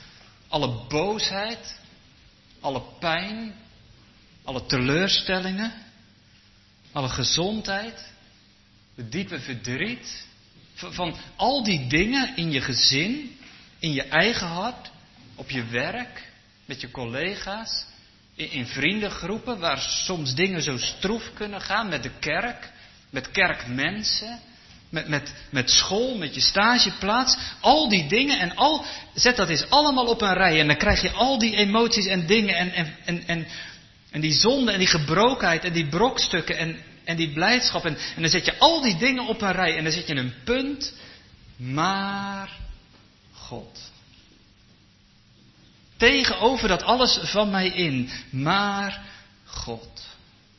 alle 0.49 0.87
boosheid, 0.89 1.79
alle 2.61 2.83
pijn, 3.01 3.55
alle 4.45 4.67
teleurstellingen, 4.67 5.73
alle 6.93 7.09
gezondheid, 7.09 8.13
het 8.95 9.13
diepe 9.13 9.41
verdriet, 9.41 10.27
van, 10.75 11.17
al 11.37 11.65
die 11.65 11.87
dingen 11.87 12.37
in 12.37 12.51
je 12.51 12.61
gezin, 12.61 13.39
in 13.79 13.93
je 13.93 14.03
eigen 14.03 14.47
hart, 14.47 14.91
op 15.35 15.51
je 15.51 15.65
werk, 15.65 16.33
met 16.65 16.81
je 16.81 16.91
collega's, 16.91 17.87
in 18.35 18.67
vriendengroepen 18.67 19.59
waar 19.59 19.79
soms 19.79 20.35
dingen 20.35 20.63
zo 20.63 20.77
stroef 20.79 21.31
kunnen 21.35 21.61
gaan, 21.61 21.89
met 21.89 22.03
de 22.03 22.19
kerk, 22.19 22.73
met 23.11 23.31
kerkmensen, 23.31 24.41
met, 24.89 25.09
met, 25.09 25.33
met 25.51 25.71
school, 25.71 26.17
met 26.17 26.35
je 26.35 26.41
stageplaats, 26.41 27.37
al 27.61 27.89
die 27.89 28.09
dingen 28.09 28.39
en 28.39 28.57
al, 28.57 28.85
zet 29.15 29.37
dat 29.37 29.49
eens 29.49 29.71
allemaal 29.71 30.07
op 30.07 30.21
een 30.21 30.35
rij 30.35 30.61
en 30.61 30.67
dan 30.67 30.77
krijg 30.77 31.03
je 31.03 31.11
al 31.11 31.39
die 31.39 31.57
emoties 31.57 32.07
en 32.07 32.27
dingen 32.27 32.57
en, 32.57 32.73
en, 33.05 33.27
en, 33.27 33.47
en, 34.11 34.21
die 34.21 34.33
zonde 34.33 34.73
en 34.73 34.79
die 34.79 34.89
gebrokenheid 34.89 35.65
en 35.65 35.73
die 35.73 35.89
brokstukken 35.89 36.57
en, 36.57 36.79
en 37.05 37.17
die 37.17 37.33
blijdschap 37.33 37.85
en, 37.85 37.97
en 38.15 38.23
dan 38.23 38.31
zet 38.31 38.45
je 38.45 38.59
al 38.59 38.81
die 38.81 38.97
dingen 38.97 39.27
op 39.27 39.43
een 39.43 39.53
rij 39.53 39.77
en 39.77 39.83
dan 39.83 39.93
zet 39.93 40.07
je 40.07 40.15
een 40.15 40.35
punt, 40.45 40.93
maar 41.57 42.51
God. 43.33 43.79
Tegenover 45.97 46.69
dat 46.69 46.83
alles 46.83 47.19
van 47.23 47.51
mij 47.51 47.69
in, 47.69 48.11
maar 48.31 49.01
God. 49.45 50.07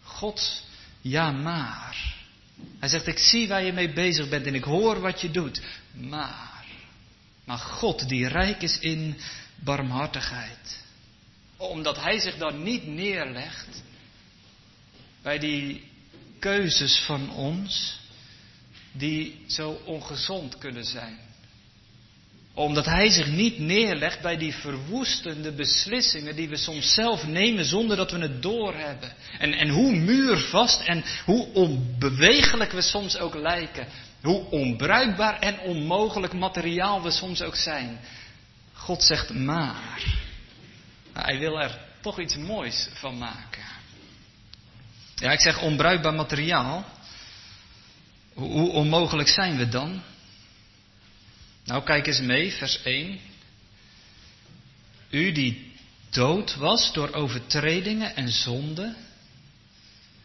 God, 0.04 0.64
ja 1.02 1.32
maar. 1.32 2.19
Hij 2.80 2.90
zegt, 2.90 3.08
ik 3.08 3.18
zie 3.18 3.48
waar 3.48 3.64
je 3.64 3.74
mee 3.74 3.94
bezig 3.94 4.30
bent 4.30 4.46
en 4.46 4.56
ik 4.56 4.64
hoor 4.64 5.00
wat 5.00 5.22
je 5.22 5.32
doet. 5.32 5.62
Maar, 5.94 6.66
maar 7.44 7.58
God 7.58 8.10
die 8.10 8.28
rijk 8.28 8.62
is 8.62 8.80
in 8.80 9.18
barmhartigheid. 9.56 10.80
Omdat 11.58 12.02
hij 12.02 12.20
zich 12.20 12.38
dan 12.38 12.64
niet 12.64 12.88
neerlegt 12.88 13.84
bij 15.22 15.40
die 15.40 15.84
keuzes 16.40 17.00
van 17.00 17.30
ons 17.30 18.00
die 18.92 19.44
zo 19.48 19.82
ongezond 19.86 20.58
kunnen 20.58 20.86
zijn 20.86 21.29
omdat 22.60 22.86
hij 22.86 23.10
zich 23.10 23.28
niet 23.28 23.60
neerlegt 23.60 24.22
bij 24.22 24.38
die 24.38 24.54
verwoestende 24.54 25.52
beslissingen 25.52 26.36
die 26.36 26.50
we 26.50 26.58
soms 26.58 26.94
zelf 26.94 27.28
nemen 27.28 27.66
zonder 27.66 27.98
dat 27.98 28.12
we 28.12 28.20
het 28.20 28.42
doorhebben. 28.42 29.14
En, 29.38 29.54
en 29.54 29.70
hoe 29.70 29.96
muurvast 29.96 30.82
en 30.82 31.04
hoe 31.26 31.54
onbewegelijk 31.54 32.72
we 32.72 32.82
soms 32.82 33.18
ook 33.18 33.36
lijken. 33.36 33.88
Hoe 34.22 34.50
onbruikbaar 34.50 35.40
en 35.40 35.60
onmogelijk 35.60 36.34
materiaal 36.34 37.02
we 37.02 37.12
soms 37.12 37.42
ook 37.42 37.56
zijn. 37.56 38.00
God 38.74 39.04
zegt 39.04 39.34
maar. 39.34 40.04
Hij 41.14 41.40
wil 41.40 41.62
er 41.62 41.80
toch 42.02 42.20
iets 42.20 42.36
moois 42.36 42.90
van 42.94 43.18
maken. 43.18 43.64
Ja, 45.16 45.32
ik 45.32 45.42
zeg 45.42 45.62
onbruikbaar 45.62 46.14
materiaal. 46.14 46.86
Hoe 48.34 48.72
onmogelijk 48.72 49.30
zijn 49.30 49.58
we 49.58 49.70
dan? 49.70 50.02
Nou, 51.70 51.84
kijk 51.84 52.08
eens 52.08 52.20
mee, 52.20 52.52
vers 52.52 52.82
1. 52.84 53.20
U 55.10 55.32
die 55.32 55.72
dood 56.10 56.56
was 56.56 56.94
door 56.94 57.14
overtredingen 57.14 58.16
en 58.16 58.30
zonden. 58.30 58.96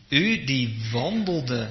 U 0.09 0.45
die 0.45 0.89
wandelde, 0.93 1.71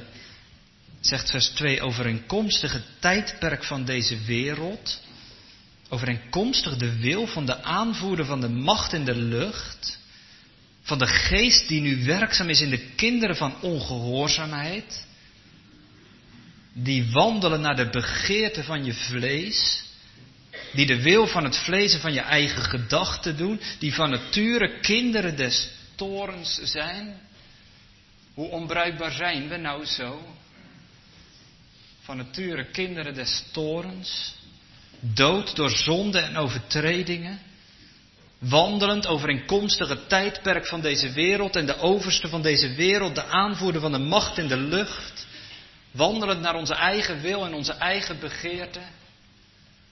zegt 1.01 1.30
vers 1.30 1.48
2, 1.48 1.82
overeenkomstig 1.82 2.74
het 2.74 2.86
tijdperk 3.00 3.63
van 3.63 3.86
deze 3.86 4.24
wereld. 4.24 5.01
Overeenkomstig 5.89 6.77
de 6.77 7.00
wil 7.00 7.27
van 7.27 7.46
de 7.46 7.63
aanvoerder 7.63 8.25
van 8.25 8.42
de 8.42 8.50
macht 8.50 8.94
in 8.94 9.06
de 9.06 9.15
lucht. 9.15 10.00
Van 10.82 10.98
de 10.98 11.08
geest 11.08 11.68
die 11.68 11.82
nu 11.82 12.03
werkzaam 12.03 12.50
is 12.50 12.62
in 12.62 12.70
de 12.70 12.86
kinderen 12.96 13.36
van 13.36 13.62
ongehoorzaamheid 13.62 15.06
die 16.74 17.12
wandelen 17.12 17.62
naar 17.62 17.75
de 17.75 17.89
begeerte 17.89 18.63
van 18.63 18.86
je 18.86 18.94
vlees, 18.94 19.84
die 20.74 20.86
de 20.86 21.01
wil 21.01 21.27
van 21.27 21.44
het 21.44 21.58
vlees 21.58 21.96
van 21.96 22.13
je 22.13 22.20
eigen 22.20 22.63
gedachten 22.63 23.38
doen, 23.38 23.62
die 23.80 23.94
van 23.94 24.10
nature 24.10 24.80
kinderen 24.80 25.36
des 25.36 25.70
torens 25.96 26.60
zijn. 26.63 27.22
Hoe 28.34 28.50
onbruikbaar 28.50 29.12
zijn 29.12 29.48
we 29.48 29.58
nou 29.58 29.86
zo? 29.86 30.36
Van 32.01 32.18
nature 32.18 32.65
kinderen 32.65 33.13
des 33.13 33.44
torens, 33.51 34.36
dood 35.00 35.56
door 35.56 35.70
zonde 35.70 36.20
en 36.20 36.38
overtredingen, 36.38 37.39
wandelend 38.39 39.08
overeenkomstig 39.08 39.89
het 39.89 40.10
tijdperk 40.10 40.68
van 40.68 40.82
deze 40.82 41.12
wereld 41.12 41.56
en 41.56 41.65
de 41.65 41.77
overste 41.77 42.27
van 42.27 42.42
deze 42.42 42.74
wereld, 42.74 43.15
de 43.15 43.25
aanvoerder 43.25 43.82
van 43.82 43.92
de 43.92 43.98
macht 43.98 44.38
in 44.38 44.48
de 44.48 44.58
lucht, 44.58 45.27
Wandelend 45.93 46.41
naar 46.41 46.55
onze 46.55 46.73
eigen 46.73 47.21
wil 47.21 47.45
en 47.45 47.53
onze 47.53 47.73
eigen 47.73 48.19
begeerte. 48.19 48.79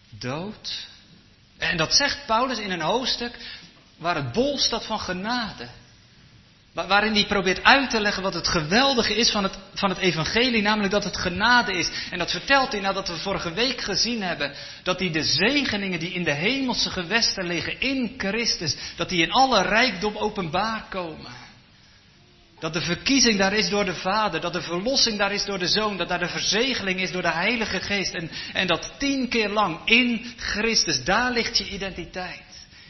Dood. 0.10 0.88
En 1.58 1.77
dat 1.77 1.93
zegt 1.93 2.25
Paulus 2.25 2.60
in 2.60 2.72
een 2.72 2.81
hoofdstuk 2.81 3.38
waar 3.98 4.15
het 4.15 4.31
bol 4.31 4.58
staat 4.58 4.86
van 4.86 5.00
genade. 5.00 5.67
Waarin 6.74 7.13
hij 7.13 7.25
probeert 7.25 7.63
uit 7.63 7.89
te 7.89 8.00
leggen 8.00 8.24
wat 8.24 8.34
het 8.34 8.48
geweldige 8.48 9.15
is 9.15 9.31
van 9.31 9.43
het, 9.43 9.58
van 9.74 9.89
het 9.89 9.98
evangelie, 9.98 10.62
namelijk 10.62 10.91
dat 10.91 11.03
het 11.03 11.17
genade 11.17 11.74
is. 11.74 11.89
En 12.12 12.17
dat 12.17 12.31
vertelt 12.31 12.72
hij 12.72 12.81
nadat 12.81 13.08
we 13.08 13.17
vorige 13.17 13.53
week 13.53 13.81
gezien 13.81 14.22
hebben, 14.22 14.53
dat 14.84 15.00
hij 15.00 15.12
de 15.12 15.24
zegeningen 15.24 16.00
die 16.00 16.13
in 16.13 16.24
de 16.24 16.34
hemelse 16.34 16.89
gewesten 16.89 17.46
liggen 17.46 17.79
in 17.79 18.13
Christus, 18.17 18.75
dat 18.96 19.10
die 19.10 19.22
in 19.22 19.31
alle 19.31 19.62
rijkdom 19.62 20.17
openbaar 20.17 20.86
komen. 20.89 21.31
Dat 22.62 22.74
de 22.74 22.82
verkiezing 22.82 23.38
daar 23.38 23.53
is 23.53 23.70
door 23.70 23.86
de 23.86 23.96
Vader, 23.96 24.41
dat 24.41 24.53
de 24.53 24.62
verlossing 24.62 25.18
daar 25.18 25.32
is 25.32 25.46
door 25.46 25.60
de 25.60 25.68
Zoon, 25.68 25.98
dat 25.98 26.08
daar 26.10 26.20
de 26.20 26.27
verzegeling 26.27 27.00
is 27.00 27.12
door 27.12 27.22
de 27.22 27.32
Heilige 27.32 27.80
Geest. 27.80 28.13
En, 28.13 28.32
en 28.53 28.68
dat 28.68 28.91
tien 28.98 29.30
keer 29.30 29.50
lang 29.50 29.80
in 29.86 30.34
Christus, 30.38 31.03
daar 31.03 31.32
ligt 31.32 31.58
je 31.58 31.70
identiteit. 31.70 32.44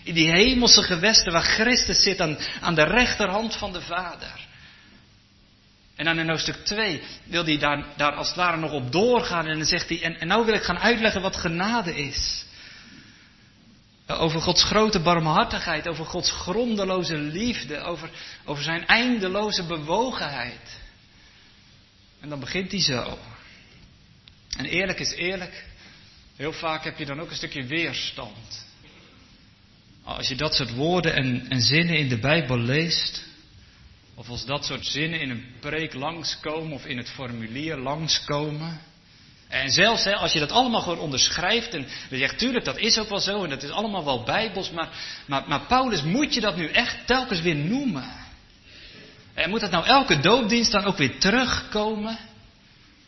In 0.03 0.13
die 0.13 0.31
hemelse 0.31 0.83
gewesten 0.83 1.31
waar 1.31 1.43
Christus 1.43 2.03
zit 2.03 2.21
aan, 2.21 2.37
aan 2.61 2.75
de 2.75 2.83
rechterhand 2.83 3.55
van 3.55 3.73
de 3.73 3.81
Vader. 3.81 4.47
En 5.95 6.05
dan 6.05 6.19
in 6.19 6.29
hoofdstuk 6.29 6.65
2 6.65 7.01
wil 7.23 7.45
hij 7.45 7.57
daar, 7.57 7.85
daar 7.97 8.13
als 8.13 8.27
het 8.27 8.37
ware 8.37 8.57
nog 8.57 8.71
op 8.71 8.91
doorgaan. 8.91 9.47
En 9.47 9.57
dan 9.57 9.67
zegt 9.67 9.89
hij, 9.89 10.01
en, 10.01 10.19
en 10.19 10.27
nou 10.27 10.45
wil 10.45 10.53
ik 10.53 10.63
gaan 10.63 10.79
uitleggen 10.79 11.21
wat 11.21 11.35
genade 11.35 11.95
is. 11.95 12.45
Over 14.17 14.41
Gods 14.41 14.63
grote 14.63 14.99
barmhartigheid, 14.99 15.87
over 15.87 16.05
Gods 16.05 16.31
grondeloze 16.31 17.17
liefde, 17.17 17.79
over, 17.79 18.09
over 18.45 18.63
zijn 18.63 18.87
eindeloze 18.87 19.65
bewogenheid. 19.65 20.79
En 22.19 22.29
dan 22.29 22.39
begint 22.39 22.71
hij 22.71 22.81
zo. 22.81 23.17
En 24.57 24.65
eerlijk 24.65 24.99
is 24.99 25.11
eerlijk, 25.11 25.65
heel 26.35 26.53
vaak 26.53 26.83
heb 26.83 26.97
je 26.97 27.05
dan 27.05 27.19
ook 27.19 27.29
een 27.29 27.35
stukje 27.35 27.65
weerstand. 27.65 28.65
Als 30.03 30.27
je 30.27 30.35
dat 30.35 30.55
soort 30.55 30.73
woorden 30.73 31.13
en, 31.15 31.49
en 31.49 31.61
zinnen 31.61 31.97
in 31.97 32.09
de 32.09 32.19
Bijbel 32.19 32.57
leest, 32.57 33.23
of 34.15 34.29
als 34.29 34.45
dat 34.45 34.65
soort 34.65 34.85
zinnen 34.85 35.19
in 35.19 35.29
een 35.29 35.45
preek 35.59 35.93
langskomen 35.93 36.73
of 36.73 36.85
in 36.85 36.97
het 36.97 37.09
formulier 37.09 37.77
langskomen, 37.77 38.81
en 39.51 39.71
zelfs 39.71 40.03
hè, 40.03 40.15
als 40.15 40.33
je 40.33 40.39
dat 40.39 40.51
allemaal 40.51 40.81
gewoon 40.81 40.99
onderschrijft 40.99 41.73
en 41.73 41.87
je 42.09 42.17
zegt, 42.17 42.37
tuurlijk, 42.37 42.65
dat 42.65 42.77
is 42.77 42.97
ook 42.97 43.09
wel 43.09 43.19
zo 43.19 43.43
en 43.43 43.49
dat 43.49 43.63
is 43.63 43.69
allemaal 43.69 44.05
wel 44.05 44.23
bijbels, 44.23 44.71
maar, 44.71 44.89
maar, 45.25 45.43
maar 45.47 45.61
Paulus, 45.61 46.03
moet 46.03 46.33
je 46.33 46.41
dat 46.41 46.55
nu 46.55 46.67
echt 46.67 46.97
telkens 47.05 47.41
weer 47.41 47.55
noemen? 47.55 48.09
En 49.33 49.49
moet 49.49 49.59
dat 49.59 49.71
nou 49.71 49.85
elke 49.85 50.19
doopdienst 50.19 50.71
dan 50.71 50.83
ook 50.83 50.97
weer 50.97 51.19
terugkomen? 51.19 52.17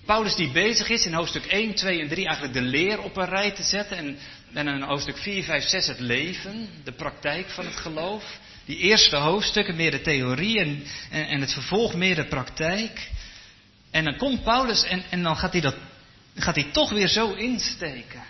Paulus 0.05 0.35
die 0.35 0.51
bezig 0.51 0.89
is 0.89 1.05
in 1.05 1.13
hoofdstuk 1.13 1.45
1, 1.45 1.73
2 1.73 2.01
en 2.01 2.07
3 2.07 2.25
eigenlijk 2.25 2.53
de 2.53 2.61
leer 2.61 3.01
op 3.01 3.17
een 3.17 3.29
rij 3.29 3.51
te 3.51 3.63
zetten 3.63 3.97
en, 3.97 4.17
en 4.53 4.67
in 4.67 4.81
hoofdstuk 4.81 5.17
4, 5.17 5.43
5, 5.43 5.63
6 5.63 5.87
het 5.87 5.99
leven, 5.99 6.69
de 6.83 6.91
praktijk 6.91 7.49
van 7.49 7.65
het 7.65 7.75
geloof. 7.75 8.39
Die 8.65 8.77
eerste 8.77 9.15
hoofdstukken 9.15 9.75
meer 9.75 9.91
de 9.91 10.01
theorie 10.01 10.59
en, 10.59 10.83
en, 11.11 11.27
en 11.27 11.41
het 11.41 11.53
vervolg 11.53 11.93
meer 11.93 12.15
de 12.15 12.27
praktijk. 12.27 13.09
En 13.91 14.03
dan 14.03 14.17
komt 14.17 14.43
Paulus 14.43 14.83
en, 14.83 15.03
en 15.09 15.23
dan 15.23 15.37
gaat 15.37 15.51
hij 15.51 15.61
dat 15.61 15.75
gaat 16.35 16.55
hij 16.55 16.69
toch 16.71 16.89
weer 16.89 17.07
zo 17.07 17.31
insteken. 17.31 18.23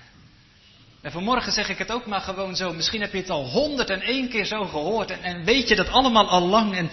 En 1.01 1.11
vanmorgen 1.11 1.51
zeg 1.51 1.69
ik 1.69 1.77
het 1.77 1.91
ook 1.91 2.05
maar 2.05 2.21
gewoon 2.21 2.55
zo. 2.55 2.73
Misschien 2.73 3.01
heb 3.01 3.11
je 3.11 3.17
het 3.17 3.29
al 3.29 3.49
honderd 3.49 3.89
en 3.89 4.01
één 4.01 4.29
keer 4.29 4.45
zo 4.45 4.65
gehoord. 4.65 5.11
En, 5.11 5.21
en 5.23 5.43
weet 5.43 5.67
je 5.67 5.75
dat 5.75 5.89
allemaal 5.89 6.29
al 6.29 6.47
lang. 6.47 6.75
En, 6.75 6.89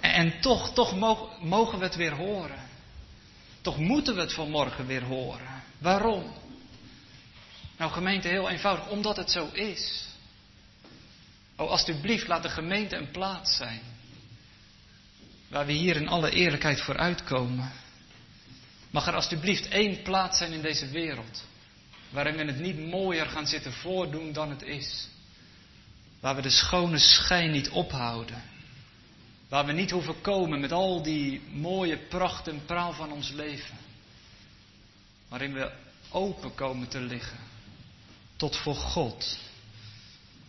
en 0.00 0.40
toch, 0.40 0.72
toch 0.72 0.96
mogen, 0.96 1.46
mogen 1.46 1.78
we 1.78 1.84
het 1.84 1.96
weer 1.96 2.12
horen. 2.12 2.58
Toch 3.60 3.78
moeten 3.78 4.14
we 4.14 4.20
het 4.20 4.32
vanmorgen 4.32 4.86
weer 4.86 5.02
horen. 5.02 5.62
Waarom? 5.78 6.32
Nou 7.76 7.92
gemeente, 7.92 8.28
heel 8.28 8.50
eenvoudig. 8.50 8.88
Omdat 8.88 9.16
het 9.16 9.30
zo 9.30 9.48
is. 9.52 10.04
Oh, 11.56 11.70
alstublieft, 11.70 12.28
laat 12.28 12.42
de 12.42 12.48
gemeente 12.48 12.96
een 12.96 13.10
plaats 13.10 13.56
zijn. 13.56 13.80
Waar 15.48 15.66
we 15.66 15.72
hier 15.72 15.96
in 15.96 16.08
alle 16.08 16.30
eerlijkheid 16.30 16.80
voor 16.80 16.96
uitkomen. 16.96 17.72
Mag 18.94 19.06
er 19.06 19.14
alstublieft 19.14 19.68
één 19.68 20.02
plaats 20.02 20.38
zijn 20.38 20.52
in 20.52 20.62
deze 20.62 20.88
wereld. 20.88 21.44
Waarin 22.10 22.36
we 22.36 22.44
het 22.44 22.58
niet 22.58 22.78
mooier 22.78 23.26
gaan 23.26 23.46
zitten 23.46 23.72
voordoen 23.72 24.32
dan 24.32 24.50
het 24.50 24.62
is. 24.62 25.08
Waar 26.20 26.34
we 26.34 26.42
de 26.42 26.50
schone 26.50 26.98
schijn 26.98 27.50
niet 27.50 27.68
ophouden. 27.70 28.42
Waar 29.48 29.66
we 29.66 29.72
niet 29.72 29.90
hoeven 29.90 30.20
komen 30.20 30.60
met 30.60 30.72
al 30.72 31.02
die 31.02 31.42
mooie 31.52 31.98
pracht 31.98 32.48
en 32.48 32.64
praal 32.64 32.92
van 32.92 33.12
ons 33.12 33.30
leven. 33.30 33.76
Waarin 35.28 35.52
we 35.52 35.72
open 36.10 36.54
komen 36.54 36.88
te 36.88 37.00
liggen. 37.00 37.38
Tot 38.36 38.56
voor 38.56 38.76
God. 38.76 39.38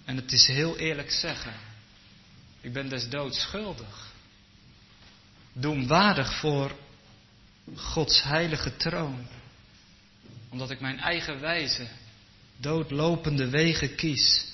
En 0.04 0.16
het 0.16 0.32
is 0.32 0.48
heel 0.48 0.78
eerlijk 0.78 1.12
zeggen. 1.12 1.54
Ik 2.62 2.74
ben 2.74 2.90
des 2.90 3.10
doods 3.10 3.42
schuldig. 3.42 4.14
Doemwaardig 5.54 6.40
voor 6.40 6.84
Gods 7.74 8.24
heilige 8.24 8.78
troon. 8.78 9.28
Omdat 10.50 10.70
ik 10.72 10.80
mijn 10.80 11.00
eigen 11.00 11.40
wijze, 11.40 11.88
doodlopende 12.58 13.50
wegen 13.50 13.96
kies. 13.96 14.46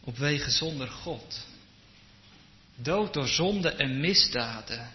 Op 0.00 0.16
wegen 0.16 0.52
zonder 0.52 0.88
God. 0.88 1.46
Dood 2.76 3.14
door 3.14 3.28
zonde 3.28 3.68
en 3.68 4.00
misdaden. 4.00 4.90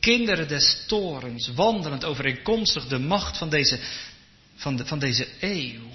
Kinderen 0.00 0.48
des 0.48 0.84
torens, 0.86 1.48
wandelend 1.48 2.04
overeenkomstig 2.04 2.86
de 2.86 2.98
macht 2.98 3.38
van 3.38 3.48
deze, 3.50 3.80
van, 4.54 4.76
de, 4.76 4.86
van 4.86 4.98
deze 4.98 5.28
eeuw. 5.40 5.88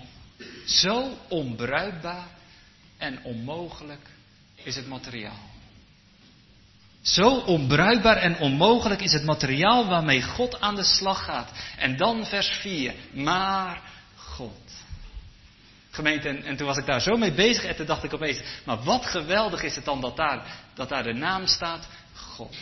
Zo 0.66 1.18
onbruikbaar 1.28 2.28
en 2.98 3.24
onmogelijk 3.24 4.10
is 4.56 4.76
het 4.76 4.88
materiaal. 4.88 5.53
Zo 7.04 7.30
onbruikbaar 7.30 8.18
en 8.18 8.38
onmogelijk 8.38 9.02
is 9.02 9.14
het 9.14 9.24
materiaal 9.24 9.88
waarmee 9.88 10.22
God 10.22 10.62
aan 10.62 10.76
de 10.76 10.84
slag 10.84 11.24
gaat. 11.24 11.52
En 11.78 11.98
dan 11.98 12.26
vers 12.26 12.48
4. 12.48 12.94
Maar 13.12 13.82
God. 14.16 14.72
Gemeente, 15.92 16.30
en, 16.30 16.44
en, 16.44 16.56
toen 16.56 16.68
was 16.68 16.78
ik 16.78 16.86
daar 16.86 17.02
zo 17.02 17.18
mee 17.18 17.34
bezig 17.34 17.64
en 17.64 17.76
toen 17.76 17.86
dacht 17.86 18.04
ik 18.04 18.14
opeens, 18.14 18.40
maar 18.66 18.84
wat 18.84 19.06
geweldig 19.06 19.64
is 19.64 19.76
het 19.76 19.86
dan 19.86 20.02
dat 20.02 20.18
daar, 20.18 20.46
dat 20.74 20.90
daar 20.90 21.04
de 21.04 21.14
naam 21.14 21.48
staat 21.48 21.88
God. 22.16 22.56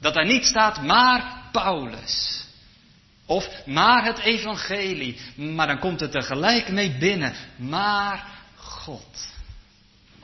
Dat 0.00 0.14
daar 0.14 0.26
niet 0.26 0.44
staat 0.44 0.82
maar 0.82 1.48
Paulus. 1.52 2.44
Of 3.26 3.66
maar 3.66 4.04
het 4.04 4.18
evangelie. 4.18 5.20
Maar 5.34 5.66
dan 5.66 5.78
komt 5.78 6.00
het 6.00 6.10
tegelijk 6.10 6.68
mee 6.68 6.90
binnen. 6.90 7.34
Maar 7.56 8.26
God. 8.56 9.33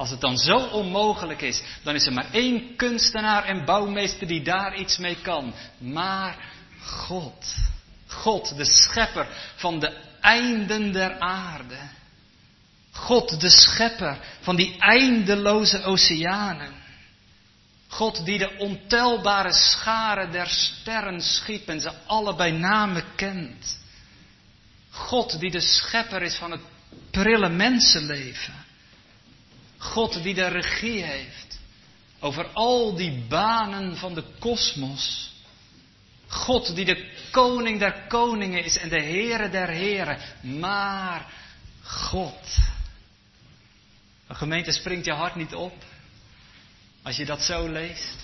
Als 0.00 0.10
het 0.10 0.20
dan 0.20 0.36
zo 0.36 0.58
onmogelijk 0.58 1.42
is, 1.42 1.62
dan 1.82 1.94
is 1.94 2.06
er 2.06 2.12
maar 2.12 2.32
één 2.32 2.76
kunstenaar 2.76 3.44
en 3.44 3.64
bouwmeester 3.64 4.26
die 4.26 4.42
daar 4.42 4.76
iets 4.76 4.98
mee 4.98 5.16
kan. 5.22 5.54
Maar 5.78 6.36
God. 6.84 7.54
God, 8.06 8.56
de 8.56 8.64
schepper 8.64 9.26
van 9.56 9.80
de 9.80 9.96
einden 10.20 10.92
der 10.92 11.18
aarde. 11.18 11.78
God, 12.92 13.40
de 13.40 13.50
schepper 13.50 14.18
van 14.40 14.56
die 14.56 14.76
eindeloze 14.78 15.82
oceanen. 15.82 16.72
God 17.88 18.24
die 18.24 18.38
de 18.38 18.56
ontelbare 18.58 19.52
scharen 19.52 20.32
der 20.32 20.46
sterren 20.46 21.20
schiep 21.20 21.68
en 21.68 21.80
ze 21.80 21.92
alle 22.06 22.34
bij 22.34 22.50
name 22.50 23.04
kent. 23.16 23.78
God 24.90 25.40
die 25.40 25.50
de 25.50 25.60
schepper 25.60 26.22
is 26.22 26.34
van 26.34 26.50
het 26.50 26.62
prille 27.10 27.48
mensenleven. 27.48 28.68
God 29.80 30.22
die 30.22 30.34
de 30.34 30.46
regie 30.46 31.02
heeft 31.02 31.58
over 32.20 32.46
al 32.52 32.94
die 32.96 33.24
banen 33.28 33.96
van 33.96 34.14
de 34.14 34.24
kosmos. 34.38 35.32
God 36.28 36.74
die 36.74 36.84
de 36.84 37.10
koning 37.30 37.78
der 37.78 38.06
koningen 38.08 38.64
is 38.64 38.78
en 38.78 38.88
de 38.88 39.00
Heere 39.02 39.50
der 39.50 39.68
heren. 39.68 40.18
Maar 40.58 41.26
God. 41.82 42.56
Een 44.26 44.36
gemeente 44.36 44.72
springt 44.72 45.04
je 45.04 45.12
hart 45.12 45.34
niet 45.34 45.54
op 45.54 45.74
als 47.02 47.16
je 47.16 47.24
dat 47.24 47.42
zo 47.42 47.68
leest. 47.68 48.16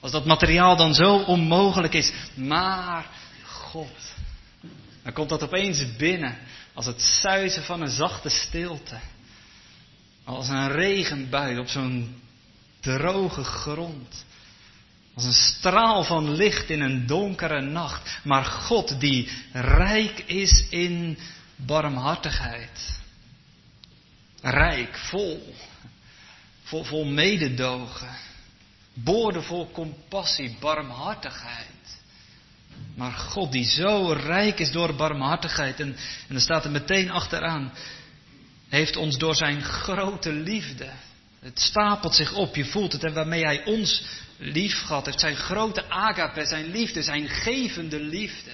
Als 0.00 0.12
dat 0.12 0.24
materiaal 0.24 0.76
dan 0.76 0.94
zo 0.94 1.16
onmogelijk 1.16 1.94
is. 1.94 2.12
Maar 2.34 3.06
God. 3.42 4.14
Dan 5.02 5.12
komt 5.12 5.28
dat 5.28 5.42
opeens 5.42 5.96
binnen 5.96 6.38
als 6.74 6.86
het 6.86 7.00
suizen 7.00 7.62
van 7.62 7.80
een 7.80 7.90
zachte 7.90 8.28
stilte. 8.28 8.98
Als 10.26 10.48
een 10.48 10.68
regenbui 10.72 11.58
op 11.58 11.68
zo'n 11.68 12.22
droge 12.80 13.44
grond. 13.44 14.24
Als 15.14 15.24
een 15.24 15.32
straal 15.32 16.04
van 16.04 16.34
licht 16.34 16.70
in 16.70 16.80
een 16.80 17.06
donkere 17.06 17.60
nacht. 17.60 18.18
Maar 18.24 18.44
God 18.44 19.00
die 19.00 19.30
rijk 19.52 20.18
is 20.18 20.66
in 20.68 21.18
barmhartigheid. 21.56 23.00
Rijk, 24.42 24.98
vol. 24.98 25.54
Vol, 26.62 26.84
vol 26.84 27.04
mededogen. 27.04 28.16
Boordevol 28.94 29.70
compassie, 29.70 30.56
barmhartigheid. 30.60 31.66
Maar 32.94 33.12
God 33.12 33.52
die 33.52 33.64
zo 33.64 34.12
rijk 34.12 34.58
is 34.58 34.72
door 34.72 34.94
barmhartigheid. 34.94 35.80
En, 35.80 35.96
en 36.28 36.34
er 36.34 36.40
staat 36.40 36.64
er 36.64 36.70
meteen 36.70 37.10
achteraan 37.10 37.72
heeft 38.76 38.96
ons 38.96 39.18
door 39.18 39.34
zijn 39.34 39.62
grote 39.62 40.32
liefde. 40.32 40.88
Het 41.40 41.60
stapelt 41.60 42.14
zich 42.14 42.32
op, 42.32 42.56
je 42.56 42.64
voelt 42.64 42.92
het, 42.92 43.04
en 43.04 43.12
waarmee 43.12 43.44
hij 43.44 43.64
ons 43.64 44.02
lief 44.38 44.82
gehad 44.82 45.06
heeft. 45.06 45.20
Zijn 45.20 45.36
grote 45.36 45.88
agape, 45.88 46.46
zijn 46.46 46.70
liefde, 46.70 47.02
zijn 47.02 47.28
gevende 47.28 48.00
liefde. 48.00 48.50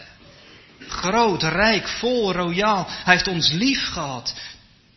Groot, 0.89 1.43
rijk, 1.43 1.89
vol, 1.89 2.33
royaal. 2.33 2.87
Hij 2.89 3.15
heeft 3.15 3.29
ons 3.29 3.53
lief 3.53 3.89
gehad 3.89 4.35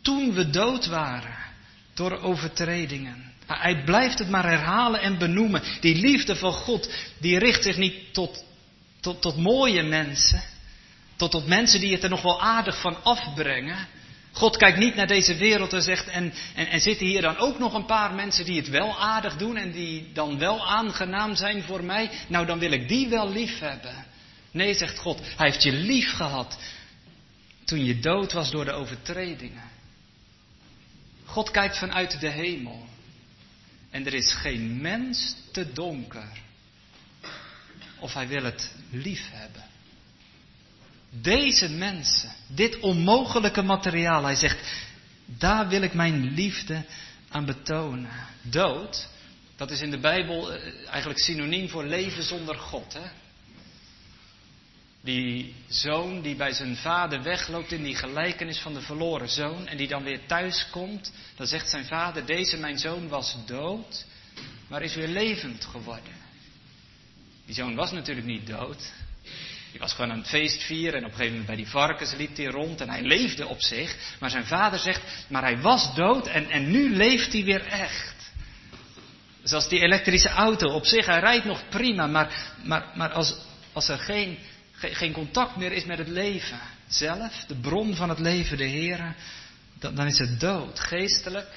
toen 0.02 0.34
we 0.34 0.50
dood 0.50 0.86
waren 0.86 1.36
door 1.94 2.20
overtredingen. 2.20 3.34
Hij 3.46 3.84
blijft 3.84 4.20
het 4.20 4.30
maar 4.30 4.46
herhalen 4.46 5.02
en 5.02 5.18
benoemen. 5.18 5.64
Die 5.80 5.96
liefde 5.96 6.36
van 6.36 6.54
God, 6.54 6.90
die 7.18 7.40
richt 7.40 7.64
zich 7.64 7.78
niet 7.78 8.14
tot, 8.14 8.44
tot, 9.02 9.22
tot 9.22 9.38
mooie 9.38 9.84
mensen. 9.84 10.44
Tot, 11.16 11.32
tot 11.32 11.48
mensen 11.48 11.80
die 11.80 11.92
het 11.94 12.04
er 12.04 12.10
nog 12.10 12.22
wel 12.22 12.42
aardig 12.42 12.82
van 12.82 13.04
afbrengen. 13.04 13.88
God 14.36 14.58
kijkt 14.58 14.78
niet 14.78 14.96
naar 14.96 15.08
deze 15.08 15.36
wereld 15.36 15.74
en 15.74 15.82
zegt, 15.82 16.08
en, 16.08 16.34
en, 16.56 16.68
en 16.68 16.82
zitten 16.82 17.08
hier 17.08 17.22
dan 17.22 17.38
ook 17.38 17.60
nog 17.60 17.74
een 17.74 17.86
paar 17.86 18.14
mensen 18.14 18.46
die 18.46 18.58
het 18.58 18.70
wel 18.70 19.00
aardig 19.00 19.38
doen 19.38 19.58
en 19.58 19.72
die 19.72 20.12
dan 20.14 20.38
wel 20.38 20.68
aangenaam 20.68 21.36
zijn 21.36 21.64
voor 21.64 21.84
mij? 21.84 22.10
Nou, 22.28 22.46
dan 22.46 22.60
wil 22.60 22.72
ik 22.72 22.88
die 22.88 23.08
wel 23.08 23.32
lief 23.32 23.60
hebben. 23.60 24.06
Nee, 24.52 24.74
zegt 24.74 25.00
God, 25.00 25.20
hij 25.36 25.50
heeft 25.50 25.64
je 25.64 25.72
lief 25.72 26.14
gehad 26.14 26.58
toen 27.66 27.86
je 27.86 28.00
dood 28.00 28.34
was 28.34 28.52
door 28.52 28.66
de 28.66 28.72
overtredingen. 28.72 29.70
God 31.26 31.52
kijkt 31.52 31.78
vanuit 31.78 32.20
de 32.20 32.30
hemel. 32.30 32.88
En 33.90 34.06
er 34.06 34.14
is 34.14 34.34
geen 34.34 34.82
mens 34.82 35.36
te 35.52 35.74
donker. 35.74 36.28
Of 38.00 38.14
hij 38.14 38.28
wil 38.28 38.44
het 38.44 38.76
lief 38.92 39.30
hebben. 39.32 39.64
Deze 41.22 41.70
mensen, 41.70 42.32
dit 42.48 42.80
onmogelijke 42.80 43.62
materiaal, 43.62 44.24
hij 44.24 44.36
zegt, 44.36 44.58
daar 45.26 45.68
wil 45.68 45.82
ik 45.82 45.94
mijn 45.94 46.34
liefde 46.34 46.84
aan 47.30 47.46
betonen. 47.46 48.12
Dood, 48.42 49.08
dat 49.56 49.72
is 49.72 49.82
in 49.82 49.92
de 49.92 50.00
Bijbel 50.00 50.54
eh, 50.54 50.90
eigenlijk 50.90 51.20
synoniem 51.20 51.70
voor 51.70 51.84
leven 51.84 52.24
zonder 52.24 52.56
God. 52.56 52.94
Hè? 52.94 53.10
Die 55.02 55.56
zoon 55.68 56.22
die 56.22 56.36
bij 56.36 56.54
zijn 56.54 56.76
vader 56.76 57.24
wegloopt 57.24 57.72
in 57.72 57.84
die 57.84 57.96
gelijkenis 57.96 58.60
van 58.60 58.74
de 58.74 58.82
verloren 58.82 59.30
zoon 59.30 59.68
en 59.68 59.78
die 59.78 59.88
dan 59.88 60.04
weer 60.04 60.26
thuis 60.26 60.68
komt, 60.70 61.12
dan 61.36 61.48
zegt 61.48 61.70
zijn 61.70 61.86
vader, 61.86 62.26
deze 62.26 62.58
mijn 62.58 62.80
zoon 62.80 63.08
was 63.08 63.38
dood, 63.46 64.06
maar 64.68 64.82
is 64.82 64.96
weer 64.96 65.08
levend 65.08 65.66
geworden. 65.66 66.14
Die 67.46 67.56
zoon 67.56 67.76
was 67.76 67.92
natuurlijk 67.92 68.28
niet 68.28 68.48
dood, 68.48 68.92
die 69.76 69.84
was 69.84 69.94
gewoon 69.94 70.12
aan 70.12 70.18
het 70.18 70.28
feest 70.28 70.64
vieren 70.64 71.00
en 71.00 71.06
op 71.06 71.12
een 71.12 71.16
gegeven 71.16 71.32
moment 71.32 71.48
bij 71.48 71.56
die 71.56 71.72
varkens 71.72 72.14
liep 72.16 72.38
hij 72.38 72.46
rond 72.46 72.82
en 72.82 72.90
hij 72.90 73.02
leefde 73.02 73.48
op 73.48 73.62
zich. 73.62 73.96
Maar 74.20 74.30
zijn 74.30 74.46
vader 74.46 74.80
zegt, 74.80 75.02
maar 75.28 75.42
hij 75.42 75.62
was 75.62 75.96
dood 75.96 76.28
en, 76.28 76.50
en 76.50 76.72
nu 76.72 76.96
leeft 76.96 77.34
hij 77.34 77.44
weer 77.44 77.66
echt. 77.66 78.16
Zoals 79.44 79.70
die 79.70 79.80
elektrische 79.80 80.30
auto 80.30 80.68
op 80.68 80.86
zich, 80.86 81.06
hij 81.06 81.20
rijdt 81.20 81.46
nog 81.46 81.70
prima, 81.70 82.08
maar, 82.08 82.54
maar, 82.64 82.92
maar 82.96 83.12
als, 83.12 83.36
als 83.74 83.88
er 83.88 83.98
geen, 83.98 84.38
geen, 84.72 85.12
contact 85.12 85.56
meer 85.56 85.72
is 85.72 85.86
met 85.86 85.98
het 85.98 86.08
leven, 86.08 86.60
zelf, 86.88 87.44
de 87.48 87.56
bron 87.56 87.96
van 87.96 88.10
het 88.10 88.20
leven, 88.20 88.58
de 88.58 88.64
Heer, 88.64 89.16
dan, 89.80 89.96
dan 89.96 90.08
is 90.08 90.20
het 90.20 90.40
dood. 90.40 90.80
Geestelijk, 90.80 91.48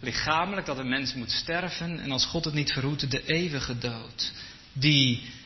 lichamelijk, 0.00 0.66
dat 0.66 0.78
een 0.78 0.88
mens 0.88 1.14
moet 1.14 1.30
sterven. 1.30 2.00
En 2.00 2.10
als 2.10 2.24
God 2.24 2.44
het 2.44 2.54
niet 2.54 2.72
verhoedt, 2.72 3.10
de 3.10 3.24
eeuwige 3.26 3.78
dood. 3.78 4.32
Die 4.72 5.38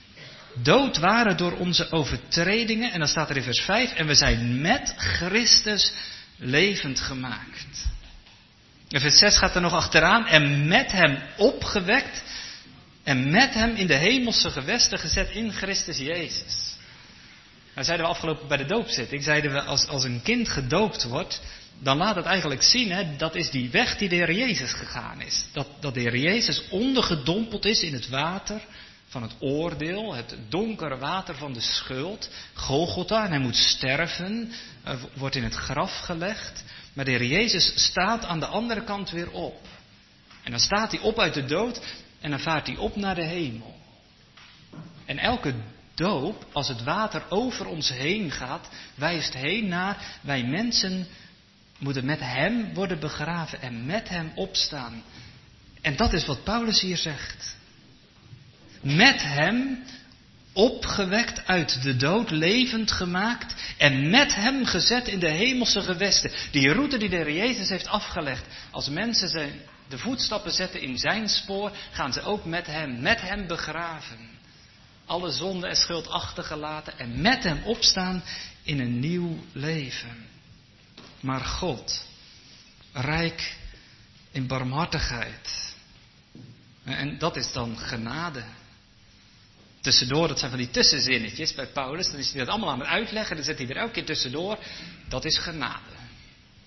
dood 0.63 0.99
waren 0.99 1.37
door 1.37 1.53
onze 1.53 1.91
overtredingen. 1.91 2.93
En 2.93 2.99
dan 2.99 3.09
staat 3.09 3.31
er 3.31 3.37
in 3.37 3.43
vers 3.43 3.61
5, 3.61 3.93
en 3.93 4.07
we 4.07 4.15
zijn 4.15 4.61
met 4.61 4.95
Christus 4.97 5.93
levend 6.37 7.01
gemaakt. 7.01 7.87
En 8.89 9.01
vers 9.01 9.19
6 9.19 9.37
gaat 9.39 9.55
er 9.55 9.61
nog 9.61 9.73
achteraan, 9.73 10.27
en 10.27 10.69
met 10.69 10.93
hem 10.93 11.19
opgewekt 11.37 12.23
en 13.03 13.31
met 13.31 13.55
hem 13.55 13.75
in 13.75 13.87
de 13.87 13.95
hemelse 13.95 14.51
gewesten 14.51 14.99
gezet 14.99 15.31
in 15.31 15.53
Christus 15.53 15.99
Jezus. 15.99 16.75
Nou 17.75 17.87
zeiden 17.87 18.07
we 18.07 18.13
afgelopen 18.13 18.49
bij 18.49 18.57
de 18.57 18.65
doopzitting, 18.65 19.23
zeiden 19.23 19.53
we 19.53 19.63
als, 19.63 19.87
als 19.87 20.05
een 20.05 20.23
kind 20.23 20.49
gedoopt 20.49 21.05
wordt, 21.05 21.41
dan 21.79 21.97
laat 21.97 22.17
het 22.17 22.25
eigenlijk 22.25 22.63
zien, 22.63 22.93
hè, 22.93 23.17
dat 23.17 23.35
is 23.35 23.51
die 23.51 23.71
weg 23.71 23.97
die 23.97 24.09
de 24.09 24.15
Heer 24.15 24.33
Jezus 24.33 24.73
gegaan 24.73 25.21
is. 25.21 25.45
Dat, 25.53 25.67
dat 25.81 25.95
de 25.95 26.01
Heer 26.01 26.17
Jezus 26.17 26.63
ondergedompeld 26.69 27.65
is 27.65 27.83
in 27.83 27.93
het 27.93 28.09
water 28.09 28.61
van 29.15 29.23
het 29.23 29.35
oordeel, 29.39 30.15
het 30.15 30.37
donkere 30.49 30.99
water 30.99 31.35
van 31.35 31.53
de 31.53 31.61
schuld, 31.61 32.31
Golgotha, 32.55 33.25
en 33.25 33.31
hij 33.31 33.39
moet 33.39 33.57
sterven, 33.57 34.53
wordt 35.15 35.35
in 35.35 35.45
het 35.45 35.55
graf 35.55 35.99
gelegd. 35.99 36.65
Maar 36.93 37.05
de 37.05 37.11
Heer 37.11 37.25
Jezus 37.25 37.73
staat 37.85 38.25
aan 38.25 38.41
de 38.41 38.47
andere 38.47 38.85
kant 38.85 39.11
weer 39.11 39.31
op. 39.31 39.61
En 40.43 40.51
dan 40.51 40.61
staat 40.61 40.91
hij 40.91 41.01
op 41.01 41.19
uit 41.19 41.35
de 41.35 41.45
dood 41.45 41.81
en 42.21 42.31
dan 42.31 42.41
vaart 42.41 42.67
hij 42.67 42.77
op 42.77 42.97
naar 42.97 43.15
de 43.15 43.25
hemel. 43.25 43.75
En 45.05 45.19
elke 45.19 45.55
doop, 45.95 46.47
als 46.53 46.69
het 46.69 46.83
water 46.83 47.23
over 47.29 47.67
ons 47.67 47.89
heen 47.89 48.31
gaat, 48.31 48.69
wijst 48.95 49.35
heen 49.35 49.69
naar 49.69 50.19
wij 50.21 50.45
mensen 50.45 51.07
moeten 51.79 52.05
met 52.05 52.21
Hem 52.21 52.75
worden 52.75 53.01
begraven 53.01 53.61
en 53.61 53.87
met 53.87 54.09
Hem 54.09 54.33
opstaan. 54.35 55.03
En 55.81 55.97
dat 55.97 56.13
is 56.13 56.27
wat 56.27 56.45
Paulus 56.45 56.81
hier 56.81 56.97
zegt. 56.97 57.57
Met 58.85 59.23
Hem 59.23 59.85
opgewekt 60.53 61.47
uit 61.47 61.83
de 61.83 61.97
dood, 61.97 62.31
levend 62.31 62.93
gemaakt 62.93 63.55
en 63.79 64.11
met 64.11 64.35
Hem 64.35 64.65
gezet 64.65 65.09
in 65.09 65.19
de 65.19 65.31
hemelse 65.31 65.81
gewesten. 65.81 66.31
Die 66.51 66.73
route 66.73 66.99
die 66.99 67.09
de 67.09 67.17
Heer 67.17 67.33
Jezus 67.33 67.69
heeft 67.69 67.87
afgelegd. 67.87 68.47
Als 68.71 68.89
mensen 68.89 69.29
zijn 69.29 69.61
de 69.89 69.99
voetstappen 69.99 70.53
zetten 70.53 70.81
in 70.81 70.99
zijn 70.99 71.29
spoor, 71.29 71.77
gaan 71.91 72.13
ze 72.13 72.23
ook 72.23 72.45
met 72.45 72.67
hem, 72.67 73.01
met 73.01 73.21
hem 73.21 73.47
begraven. 73.47 74.19
Alle 75.07 75.31
zonde 75.31 75.67
en 75.67 75.77
schuld 75.77 76.09
achtergelaten 76.09 76.99
en 76.99 77.21
met 77.21 77.43
hem 77.43 77.63
opstaan 77.63 78.23
in 78.63 78.81
een 78.81 78.99
nieuw 78.99 79.45
leven. 79.53 80.27
Maar 81.21 81.41
God, 81.41 82.05
rijk 82.93 83.57
in 84.31 84.47
barmhartigheid. 84.47 85.75
En 86.85 87.19
dat 87.19 87.37
is 87.37 87.53
dan 87.53 87.79
genade. 87.79 88.45
Tussendoor, 89.85 90.29
dat 90.29 90.39
zijn 90.39 90.51
van 90.51 90.61
die 90.61 90.71
tussenzinnetjes 90.71 91.55
bij 91.55 91.67
Paulus. 91.67 92.11
Dan 92.11 92.21
is 92.21 92.31
hij 92.31 92.39
dat 92.39 92.49
allemaal 92.49 92.71
aan 92.71 92.79
het 92.79 92.89
uitleggen. 92.89 93.37
Dan 93.37 93.45
zet 93.45 93.59
hij 93.59 93.69
er 93.69 93.77
elke 93.77 93.93
keer 93.93 94.05
tussendoor. 94.05 94.59
Dat 95.09 95.25
is 95.25 95.39
genade. 95.39 95.95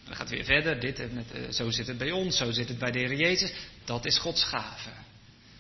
Dan 0.06 0.16
gaat 0.16 0.30
het 0.30 0.30
weer 0.30 0.44
verder. 0.44 0.80
Dit, 0.80 1.14
met, 1.14 1.26
uh, 1.36 1.50
zo 1.52 1.70
zit 1.70 1.88
het 1.88 1.98
bij 1.98 2.12
ons, 2.12 2.38
zo 2.38 2.52
zit 2.52 2.68
het 2.68 2.78
bij 2.78 2.92
de 2.92 3.00
Heer 3.00 3.16
Jezus. 3.16 3.54
Dat 3.86 4.06
is 4.06 4.18
Gods 4.18 4.44
gave. 4.44 4.90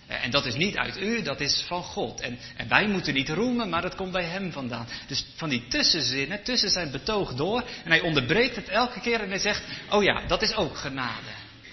Uh, 0.09 0.23
en 0.23 0.31
dat 0.31 0.45
is 0.45 0.55
niet 0.55 0.75
uit 0.75 1.01
u, 1.01 1.21
dat 1.21 1.39
is 1.39 1.63
van 1.67 1.83
God. 1.83 2.21
En, 2.21 2.37
en, 2.55 2.67
wij 2.67 2.87
moeten 2.87 3.13
niet 3.13 3.29
roemen, 3.29 3.69
maar 3.69 3.81
dat 3.81 3.95
komt 3.95 4.11
bij 4.11 4.25
Hem 4.25 4.51
vandaan. 4.51 4.87
Dus 5.07 5.25
van 5.35 5.49
die 5.49 5.67
tussenzinnen, 5.67 6.43
tussen 6.43 6.69
zijn 6.69 6.91
betoog 6.91 7.33
door. 7.33 7.63
En 7.83 7.91
hij 7.91 8.01
onderbreekt 8.01 8.55
het 8.55 8.69
elke 8.69 8.99
keer 8.99 9.21
en 9.21 9.29
hij 9.29 9.39
zegt: 9.39 9.63
Oh 9.89 10.03
ja, 10.03 10.25
dat 10.27 10.41
is 10.41 10.55
ook 10.55 10.77
genade. 10.77 11.31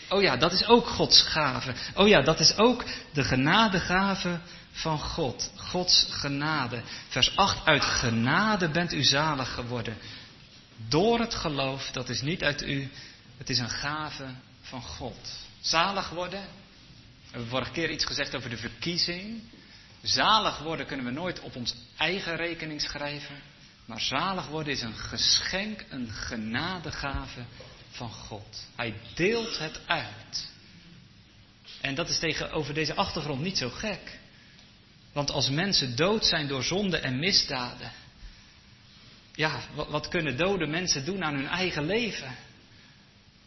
Oh 0.08 0.22
ja, 0.22 0.36
dat 0.36 0.52
is 0.52 0.66
ook 0.66 0.86
Gods 0.86 1.22
gave. 1.22 1.74
Oh 1.94 2.08
ja, 2.08 2.22
dat 2.22 2.40
is 2.40 2.56
ook 2.56 2.84
de 3.12 3.24
genadegave 3.24 4.40
van 4.74 4.98
God. 4.98 5.50
Gods 5.56 6.06
genade. 6.10 6.82
Vers 7.08 7.36
8: 7.36 7.66
Uit 7.66 7.84
genade 7.84 8.68
bent 8.68 8.92
u 8.92 9.02
zalig 9.02 9.54
geworden 9.54 9.96
door 10.76 11.20
het 11.20 11.34
geloof, 11.34 11.90
dat 11.90 12.08
is 12.08 12.20
niet 12.20 12.42
uit 12.42 12.62
u, 12.62 12.90
het 13.38 13.50
is 13.50 13.58
een 13.58 13.70
gave 13.70 14.26
van 14.60 14.82
God. 14.82 15.32
Zalig 15.60 16.08
worden, 16.10 16.40
we 16.40 17.30
hebben 17.30 17.48
vorige 17.48 17.70
keer 17.70 17.90
iets 17.90 18.04
gezegd 18.04 18.34
over 18.34 18.50
de 18.50 18.56
verkiezing. 18.56 19.42
Zalig 20.02 20.58
worden 20.58 20.86
kunnen 20.86 21.06
we 21.06 21.12
nooit 21.12 21.40
op 21.40 21.56
ons 21.56 21.74
eigen 21.96 22.36
rekening 22.36 22.80
schrijven. 22.80 23.42
Maar 23.84 24.00
zalig 24.00 24.46
worden 24.46 24.72
is 24.72 24.82
een 24.82 24.94
geschenk, 24.94 25.84
een 25.88 26.10
genadegave 26.10 27.44
van 27.90 28.10
God. 28.10 28.66
Hij 28.76 28.94
deelt 29.14 29.58
het 29.58 29.80
uit. 29.86 30.52
En 31.80 31.94
dat 31.94 32.08
is 32.08 32.18
tegenover 32.18 32.74
deze 32.74 32.94
achtergrond 32.94 33.40
niet 33.40 33.58
zo 33.58 33.70
gek. 33.70 34.18
Want 35.14 35.30
als 35.30 35.50
mensen 35.50 35.96
dood 35.96 36.26
zijn 36.26 36.48
door 36.48 36.62
zonde 36.62 36.96
en 36.96 37.18
misdaden, 37.18 37.92
ja, 39.34 39.60
wat, 39.74 39.88
wat, 39.88 40.08
kunnen 40.08 40.36
dode 40.36 40.66
mensen 40.66 41.04
doen 41.04 41.24
aan 41.24 41.34
hun 41.34 41.48
eigen 41.48 41.86
leven? 41.86 42.36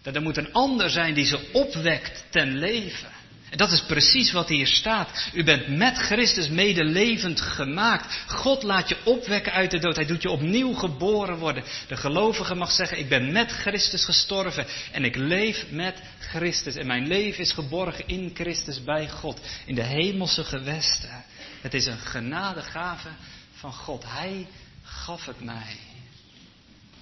Dat 0.02 0.16
er 0.16 0.22
moet 0.22 0.38
een 0.38 0.54
ander 0.54 0.90
zijn 0.90 1.14
die 1.14 1.26
ze 1.26 1.50
opwekt 1.52 2.24
ten 2.30 2.58
leven. 2.58 3.10
En 3.50 3.58
dat 3.58 3.72
is 3.72 3.84
precies 3.84 4.32
wat 4.32 4.48
hier 4.48 4.68
staat. 4.68 5.30
U 5.34 5.44
bent 5.44 5.68
met 5.68 5.98
Christus 5.98 6.50
medelevend 6.50 7.42
gemaakt. 7.42 8.20
God 8.28 8.64
laat 8.64 8.90
je 8.90 8.98
opwekken 9.04 9.52
uit 9.52 9.72
de 9.72 9.80
dood. 9.80 9.96
Hij 9.96 10.06
doet 10.06 10.22
je 10.22 10.30
opnieuw 10.30 10.74
geboren 10.74 11.38
worden. 11.38 11.64
De 11.88 11.98
gelovige 11.98 12.56
mag 12.56 12.72
zeggen, 12.72 13.00
ik 13.00 13.10
ben 13.10 13.32
met 13.32 13.52
Christus 13.52 14.06
gestorven 14.06 14.66
en 14.92 15.04
ik 15.04 15.16
leef 15.16 15.66
met 15.70 15.96
Christus. 16.20 16.76
En 16.76 16.88
mijn 16.88 17.08
leven 17.08 17.40
is 17.40 17.52
geborgen 17.52 18.08
in 18.08 18.32
Christus 18.34 18.84
bij 18.84 19.10
God, 19.10 19.40
in 19.66 19.76
de 19.76 19.84
hemelse 19.84 20.44
gewesten. 20.44 21.24
Het 21.68 21.76
is 21.76 21.86
een 21.86 21.98
genadegave 21.98 23.10
van 23.54 23.74
God. 23.74 24.04
Hij 24.08 24.48
gaf 24.84 25.26
het 25.26 25.44
mij. 25.44 25.78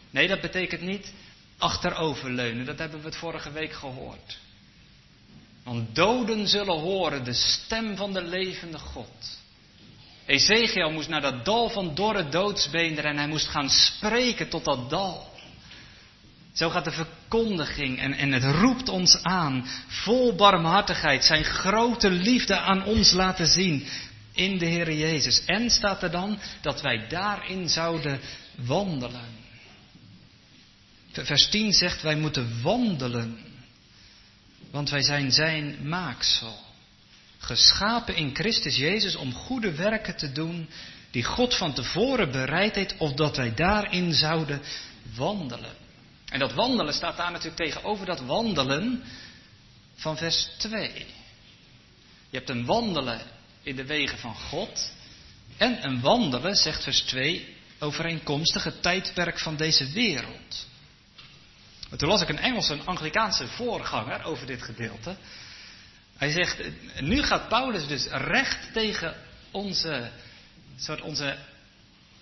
Nee, 0.10 0.28
dat 0.28 0.42
betekent 0.42 0.82
niet 0.82 1.14
achteroverleunen. 1.58 2.66
Dat 2.66 2.80
hebben 2.80 3.00
we 3.00 3.06
het 3.06 3.16
vorige 3.16 3.52
week 3.52 3.74
gehoord. 3.74 4.38
Want 5.64 5.96
doden 5.96 6.48
zullen 6.48 6.80
horen 6.80 7.24
de 7.24 7.34
stem 7.34 7.96
van 7.96 8.14
de 8.14 8.22
levende 8.24 8.80
God. 8.80 9.40
Ezekiel 10.26 10.92
moest 10.92 11.10
naar 11.10 11.22
dat 11.22 11.46
dal 11.46 11.70
van 11.70 11.96
dorre 11.96 12.30
doodsbeenderen 12.30 13.12
en 13.12 13.18
hij 13.18 13.28
moest 13.28 13.48
gaan 13.48 13.70
spreken 13.70 14.50
tot 14.50 14.66
dat 14.66 14.90
dal. 14.90 15.34
Zo 16.54 16.70
gaat 16.70 16.86
de 16.86 16.92
verkondiging 16.92 18.00
en, 18.00 18.14
en 18.14 18.32
het 18.32 18.44
roept 18.44 18.90
ons 18.90 19.24
aan, 19.24 19.68
vol 19.88 20.36
barmhartigheid, 20.36 21.24
zijn 21.24 21.44
grote 21.44 22.10
liefde 22.10 22.58
aan 22.58 22.84
ons 22.84 23.12
laten 23.12 23.48
zien 23.48 23.88
in 24.36 24.58
de 24.58 24.66
Heer 24.66 24.94
Jezus. 24.94 25.46
En 25.46 25.70
staat 25.70 26.04
er 26.04 26.12
dan 26.12 26.40
dat 26.62 26.82
wij 26.82 27.08
daarin 27.08 27.70
zouden 27.70 28.20
wandelen. 28.56 29.44
Vers 31.12 31.50
10 31.50 31.74
zegt 31.74 32.02
wij 32.02 32.16
moeten 32.16 32.62
wandelen, 32.62 33.40
want 34.72 34.90
wij 34.90 35.02
zijn 35.02 35.32
zijn 35.32 35.88
maaksel. 35.88 36.64
Geschapen 37.38 38.16
in 38.16 38.36
Christus 38.36 38.76
Jezus 38.76 39.16
om 39.16 39.34
goede 39.34 39.76
werken 39.76 40.18
te 40.18 40.32
doen 40.32 40.70
die 41.12 41.24
God 41.24 41.56
van 41.56 41.74
tevoren 41.74 42.32
bereid 42.32 42.76
heeft, 42.76 42.98
opdat 42.98 43.38
wij 43.38 43.54
daarin 43.54 44.14
zouden 44.14 44.62
wandelen. 45.16 45.74
En 46.26 46.40
dat 46.40 46.54
wandelen 46.54 46.94
staat 46.94 47.18
daar 47.18 47.32
natuurlijk 47.32 47.58
tegenover 47.58 48.06
dat 48.06 48.20
wandelen 48.20 49.04
van 49.96 50.18
vers 50.18 50.50
2. 50.58 51.06
Je 52.30 52.38
hebt 52.38 52.50
een 52.50 52.66
wandelen 52.66 53.22
in 53.66 53.76
de 53.76 53.86
wegen 53.86 54.18
van 54.18 54.36
God 54.36 54.92
en 55.58 55.86
een 55.86 56.02
wandelen, 56.02 56.56
zegt 56.56 56.84
vers 56.84 57.02
2, 57.02 57.56
overeenkomstig 57.80 58.64
het 58.64 58.82
tijdperk 58.82 59.40
van 59.40 59.56
deze 59.56 59.92
wereld. 59.92 60.68
toen 61.98 62.10
las 62.10 62.22
ik 62.22 62.30
een 62.30 62.40
Engelse, 62.40 62.74
een 62.74 62.86
Anglikaanse 62.86 63.48
voorganger 63.48 64.24
over 64.24 64.46
dit 64.46 64.64
gedeelte. 64.64 65.16
Hij 66.18 66.32
zegt, 66.32 66.62
nu 67.00 67.24
gaat 67.24 67.48
Paulus 67.48 67.88
dus 67.88 68.06
recht 68.08 68.74
tegen 68.74 69.16
onze, 69.52 70.12
soort 70.78 71.02
onze 71.02 71.38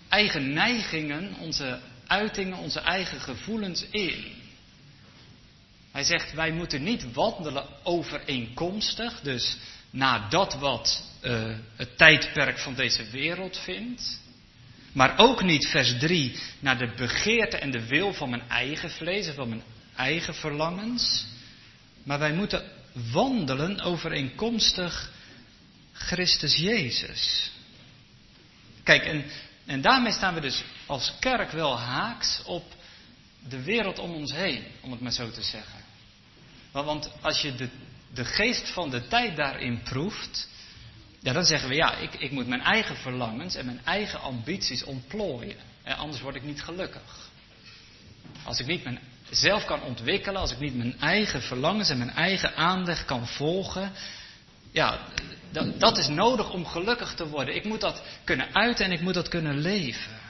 eigen 0.08 0.52
neigingen, 0.52 1.34
onze 1.34 1.80
uitingen, 2.06 2.58
onze 2.58 2.80
eigen 2.80 3.20
gevoelens 3.20 3.84
in. 3.90 4.42
Hij 5.92 6.04
zegt, 6.04 6.32
wij 6.32 6.52
moeten 6.52 6.82
niet 6.82 7.12
wandelen 7.12 7.66
overeenkomstig, 7.82 9.20
dus 9.20 9.56
naar 9.94 10.30
dat 10.30 10.54
wat 10.54 11.02
uh, 11.22 11.56
het 11.76 11.98
tijdperk 11.98 12.58
van 12.58 12.74
deze 12.74 13.10
wereld 13.10 13.58
vindt. 13.58 14.20
Maar 14.92 15.18
ook 15.18 15.42
niet, 15.42 15.66
vers 15.66 15.98
3, 15.98 16.38
naar 16.58 16.78
de 16.78 16.92
begeerte 16.96 17.56
en 17.56 17.70
de 17.70 17.86
wil 17.86 18.12
van 18.12 18.30
mijn 18.30 18.48
eigen 18.48 18.90
vlees 18.90 19.26
en 19.26 19.34
van 19.34 19.48
mijn 19.48 19.62
eigen 19.96 20.34
verlangens. 20.34 21.26
Maar 22.02 22.18
wij 22.18 22.32
moeten 22.32 22.70
wandelen 23.12 23.80
overeenkomstig 23.80 25.12
Christus 25.92 26.56
Jezus. 26.56 27.50
Kijk, 28.82 29.04
en, 29.04 29.24
en 29.66 29.80
daarmee 29.80 30.12
staan 30.12 30.34
we 30.34 30.40
dus 30.40 30.64
als 30.86 31.12
kerk 31.20 31.50
wel 31.50 31.78
haaks 31.78 32.42
op 32.44 32.64
de 33.48 33.62
wereld 33.62 33.98
om 33.98 34.14
ons 34.14 34.32
heen, 34.32 34.64
om 34.80 34.90
het 34.90 35.00
maar 35.00 35.12
zo 35.12 35.30
te 35.30 35.42
zeggen. 35.42 35.84
Want 36.72 37.10
als 37.20 37.40
je 37.40 37.54
de, 37.54 37.68
de 38.14 38.24
geest 38.24 38.70
van 38.70 38.90
de 38.90 39.06
tijd 39.06 39.36
daarin 39.36 39.82
proeft, 39.82 40.48
ja, 41.20 41.32
dan 41.32 41.44
zeggen 41.44 41.68
we 41.68 41.74
ja, 41.74 41.96
ik, 41.96 42.14
ik 42.14 42.30
moet 42.30 42.46
mijn 42.46 42.62
eigen 42.62 42.96
verlangens 42.96 43.54
en 43.54 43.64
mijn 43.64 43.80
eigen 43.84 44.20
ambities 44.20 44.84
ontplooien. 44.84 45.56
En 45.82 45.96
anders 45.96 46.22
word 46.22 46.34
ik 46.34 46.42
niet 46.42 46.62
gelukkig. 46.62 47.30
Als 48.44 48.58
ik 48.58 48.66
niet 48.66 48.88
mezelf 49.28 49.64
kan 49.64 49.82
ontwikkelen, 49.82 50.40
als 50.40 50.52
ik 50.52 50.58
niet 50.58 50.76
mijn 50.76 51.00
eigen 51.00 51.42
verlangens 51.42 51.88
en 51.88 51.98
mijn 51.98 52.10
eigen 52.10 52.56
aandacht 52.56 53.04
kan 53.04 53.26
volgen, 53.26 53.92
ja, 54.72 54.98
dat, 55.50 55.80
dat 55.80 55.98
is 55.98 56.08
nodig 56.08 56.52
om 56.52 56.66
gelukkig 56.66 57.14
te 57.14 57.28
worden. 57.28 57.54
Ik 57.54 57.64
moet 57.64 57.80
dat 57.80 58.02
kunnen 58.24 58.54
uiten 58.54 58.84
en 58.84 58.92
ik 58.92 59.00
moet 59.00 59.14
dat 59.14 59.28
kunnen 59.28 59.58
leven. 59.58 60.22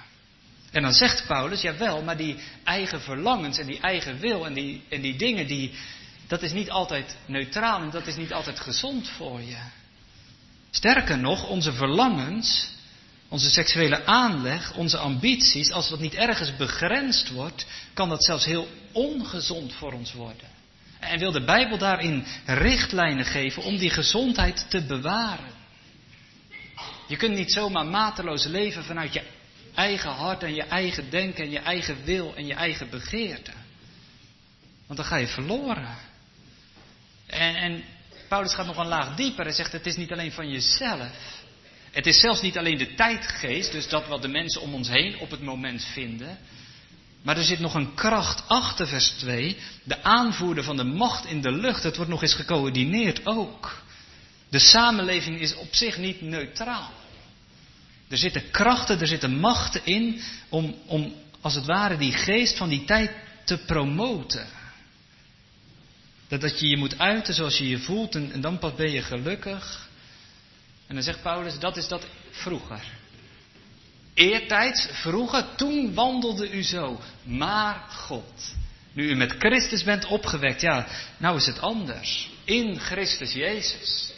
En 0.71 0.83
dan 0.83 0.93
zegt 0.93 1.27
Paulus, 1.27 1.61
jawel, 1.61 2.03
maar 2.03 2.17
die 2.17 2.37
eigen 2.65 3.01
verlangens 3.01 3.59
en 3.59 3.67
die 3.67 3.81
eigen 3.81 4.19
wil 4.19 4.47
en 4.47 4.53
die, 4.53 4.83
en 4.89 5.01
die 5.01 5.17
dingen, 5.17 5.47
die, 5.47 5.73
dat 6.27 6.43
is 6.43 6.53
niet 6.53 6.71
altijd 6.71 7.17
neutraal 7.27 7.83
en 7.83 7.91
dat 7.91 8.07
is 8.07 8.17
niet 8.17 8.33
altijd 8.33 8.61
gezond 8.61 9.09
voor 9.09 9.41
je. 9.41 9.59
Sterker 10.71 11.19
nog, 11.19 11.49
onze 11.49 11.73
verlangens, 11.73 12.69
onze 13.29 13.51
seksuele 13.51 14.07
aanleg, 14.07 14.75
onze 14.75 14.99
ambities, 14.99 15.71
als 15.71 15.89
dat 15.89 16.01
niet 16.01 16.15
ergens 16.15 16.57
begrensd 16.57 17.31
wordt, 17.31 17.67
kan 17.95 18.09
dat 18.09 18.25
zelfs 18.25 18.45
heel 18.45 18.69
ongezond 18.93 19.73
voor 19.73 19.93
ons 19.93 20.13
worden. 20.13 20.49
En 21.01 21.19
wil 21.19 21.33
de 21.33 21.45
Bijbel 21.45 21.79
daarin 21.79 22.25
richtlijnen 22.45 23.25
geven 23.25 23.63
om 23.63 23.77
die 23.77 23.91
gezondheid 23.91 24.67
te 24.71 24.83
bewaren. 24.83 25.53
Je 27.09 27.17
kunt 27.17 27.35
niet 27.35 27.53
zomaar 27.53 27.87
mateloos 27.87 28.45
leven 28.45 28.85
vanuit 28.85 29.13
je 29.13 29.23
eigen 29.75 30.11
hart 30.11 30.43
en 30.43 30.55
je 30.55 30.63
eigen 30.63 31.11
denken 31.11 31.45
en 31.45 31.51
je 31.51 31.59
eigen 31.59 32.05
wil 32.05 32.35
en 32.37 32.47
je 32.47 32.55
eigen 32.55 32.91
begeerte. 32.91 33.53
Want 34.87 34.99
dan 34.99 35.09
ga 35.09 35.17
je 35.17 35.27
verloren. 35.27 35.97
En, 37.35 37.55
en 37.55 37.85
Paulus 38.29 38.55
gaat 38.55 38.67
nog 38.67 38.77
een 38.77 38.87
laag 38.87 39.17
dieper. 39.17 39.45
Hij 39.45 39.55
zegt: 39.55 39.73
Het 39.73 39.87
is 39.87 39.97
niet 39.97 40.13
alleen 40.13 40.33
van 40.33 40.51
jezelf. 40.51 41.43
Het 41.91 42.07
is 42.07 42.21
zelfs 42.21 42.41
niet 42.41 42.59
alleen 42.59 42.79
de 42.79 42.95
tijdgeest, 42.95 43.73
dus 43.73 43.89
dat 43.89 44.07
wat 44.07 44.23
de 44.23 44.29
mensen 44.29 44.61
om 44.61 44.75
ons 44.75 44.89
heen 44.89 45.19
op 45.19 45.31
het 45.31 45.43
moment 45.43 45.85
vinden. 45.85 46.39
Maar 47.23 47.37
er 47.37 47.45
zit 47.45 47.59
nog 47.59 47.75
een 47.75 47.95
kracht 47.95 48.49
achter 48.49 48.87
vers 48.87 49.09
2. 49.09 49.57
De 49.83 50.03
aanvoerder 50.03 50.65
van 50.65 50.77
de 50.77 50.85
macht 50.85 51.25
in 51.25 51.41
de 51.41 51.53
lucht. 51.53 51.83
Het 51.83 51.97
wordt 51.97 52.11
nog 52.11 52.23
eens 52.23 52.35
gecoördineerd 52.35 53.27
ook. 53.27 53.83
De 54.49 54.59
samenleving 54.59 55.41
is 55.41 55.55
op 55.55 55.75
zich 55.75 55.99
niet 55.99 56.21
neutraal. 56.21 56.91
Er 58.09 58.19
zitten 58.19 58.51
krachten, 58.51 59.01
er 59.01 59.07
zitten 59.07 59.39
machten 59.39 59.81
in 59.85 60.21
om, 60.49 60.75
om 60.87 61.15
als 61.41 61.55
het 61.55 61.67
ware 61.67 61.97
die 61.97 62.13
geest 62.13 62.57
van 62.57 62.69
die 62.69 62.85
tijd 62.85 63.11
te 63.45 63.59
promoten. 63.59 64.47
Dat, 66.29 66.41
dat 66.41 66.61
je 66.61 66.69
je 66.69 66.77
moet 66.77 66.99
uiten 66.99 67.35
zoals 67.35 67.59
je 67.59 67.69
je 67.69 67.79
voelt 67.79 68.15
en, 68.15 68.33
en 68.33 68.41
dan 68.41 68.59
pas 68.59 68.75
ben 68.75 68.91
je 68.91 69.03
gelukkig. 69.03 69.89
En 70.87 70.95
dan 70.95 71.05
zegt 71.05 71.23
Paulus, 71.23 71.59
dat 71.59 71.77
is 71.77 71.89
dat 71.89 72.07
vroeger. 72.31 72.81
Eertijds, 74.15 74.89
vroeger, 74.91 75.55
toen 75.57 75.95
wandelde 75.95 76.51
u 76.51 76.63
zo. 76.63 77.01
Maar 77.23 77.85
God, 77.89 78.55
nu 78.93 79.09
u 79.11 79.15
met 79.15 79.35
Christus 79.39 79.85
bent 79.85 80.07
opgewekt, 80.07 80.61
ja, 80.61 80.87
nou 81.17 81.37
is 81.37 81.47
het 81.47 81.61
anders. 81.61 82.31
In 82.45 82.81
Christus 82.81 83.33
Jezus. 83.33 84.13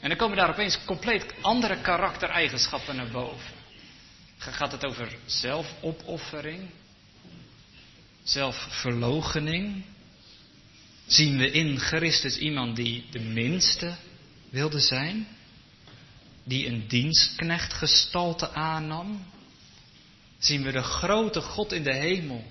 En 0.00 0.08
dan 0.08 0.18
komen 0.18 0.36
daar 0.36 0.50
opeens 0.50 0.78
compleet 0.84 1.34
andere 1.40 1.80
karaktereigenschappen 1.80 2.96
naar 2.96 3.10
boven. 3.10 3.54
Gaat 4.38 4.72
het 4.72 4.84
over 4.86 5.16
zelfopoffering? 5.26 6.70
Zelfverloochening? 8.22 9.84
Zien 11.06 11.36
we 11.36 11.50
in 11.50 11.78
Christus 11.78 12.36
iemand 12.36 12.76
die 12.76 13.04
de 13.10 13.20
minste 13.20 13.94
wilde 14.50 14.80
zijn? 14.80 15.26
Die 16.44 16.66
een 16.66 16.84
dienstknechtgestalte 16.88 18.52
aannam? 18.52 19.26
Zien 20.38 20.62
we 20.62 20.72
de 20.72 20.82
grote 20.82 21.40
God 21.40 21.72
in 21.72 21.82
de 21.82 21.94
hemel 21.94 22.44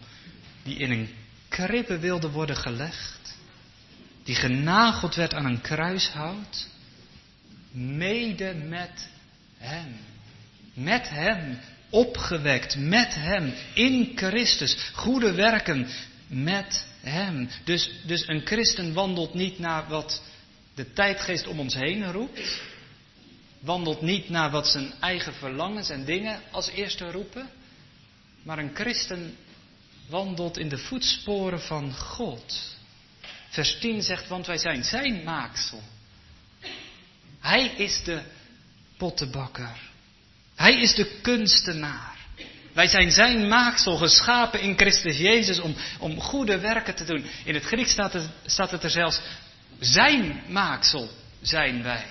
die 0.64 0.78
in 0.78 0.92
een 0.92 1.10
kribbe 1.50 2.00
wilde 2.00 2.30
worden 2.30 2.56
gelegd? 2.58 3.38
Die 4.24 4.36
genageld 4.36 5.16
werd 5.16 5.34
aan 5.34 5.46
een 5.46 5.62
kruishout? 5.62 6.68
Mede 7.72 8.54
met 8.54 9.10
Hem. 9.58 9.96
Met 10.74 11.10
Hem 11.10 11.60
opgewekt, 11.90 12.78
met 12.78 13.16
Hem, 13.16 13.54
in 13.74 14.12
Christus, 14.16 14.90
goede 14.94 15.34
werken 15.34 15.88
met 16.28 16.86
Hem. 17.10 17.50
Dus, 17.64 17.92
dus 18.06 18.28
een 18.28 18.46
christen 18.46 18.94
wandelt 18.94 19.34
niet 19.34 19.60
naar 19.60 19.88
wat 19.88 20.22
de 20.74 20.94
tijdgeest 20.94 21.48
om 21.48 21.60
ons 21.60 21.74
heen 21.74 22.12
roept, 22.12 22.62
wandelt 23.60 24.02
niet 24.02 24.30
naar 24.30 24.52
wat 24.52 24.68
zijn 24.68 24.94
eigen 25.00 25.34
verlangens 25.34 25.90
en 25.90 26.06
dingen 26.06 26.42
als 26.52 26.70
eerste 26.70 27.12
roepen, 27.12 27.50
maar 28.44 28.58
een 28.58 28.76
christen 28.76 29.38
wandelt 30.10 30.58
in 30.58 30.70
de 30.70 30.78
voetsporen 30.78 31.62
van 31.62 31.94
God. 31.94 32.76
Vers 33.50 33.78
10 33.80 34.02
zegt, 34.02 34.28
want 34.28 34.46
wij 34.46 34.58
zijn 34.58 34.84
zijn 34.84 35.24
maaksel. 35.24 35.82
Hij 37.40 37.66
is 37.68 38.04
de 38.04 38.22
pottenbakker. 38.98 39.80
Hij 40.56 40.82
is 40.82 40.96
de 40.96 41.20
kunstenaar. 41.22 42.15
Wij 42.76 42.88
zijn 42.88 43.12
zijn 43.12 43.48
maaksel 43.48 43.98
geschapen 43.98 44.62
in 44.62 44.78
Christus 44.78 45.18
Jezus 45.18 45.60
om, 45.60 45.76
om 46.00 46.22
goede 46.22 46.60
werken 46.60 46.96
te 46.96 47.04
doen. 47.04 47.26
In 47.44 47.54
het 47.54 47.64
Grieks 47.64 47.92
staat 47.92 48.14
het, 48.14 48.30
staat 48.46 48.84
er 48.84 48.90
zelfs, 48.90 49.20
zijn 49.80 50.42
maaksel 50.48 51.10
zijn 51.42 51.84
wij. 51.84 52.06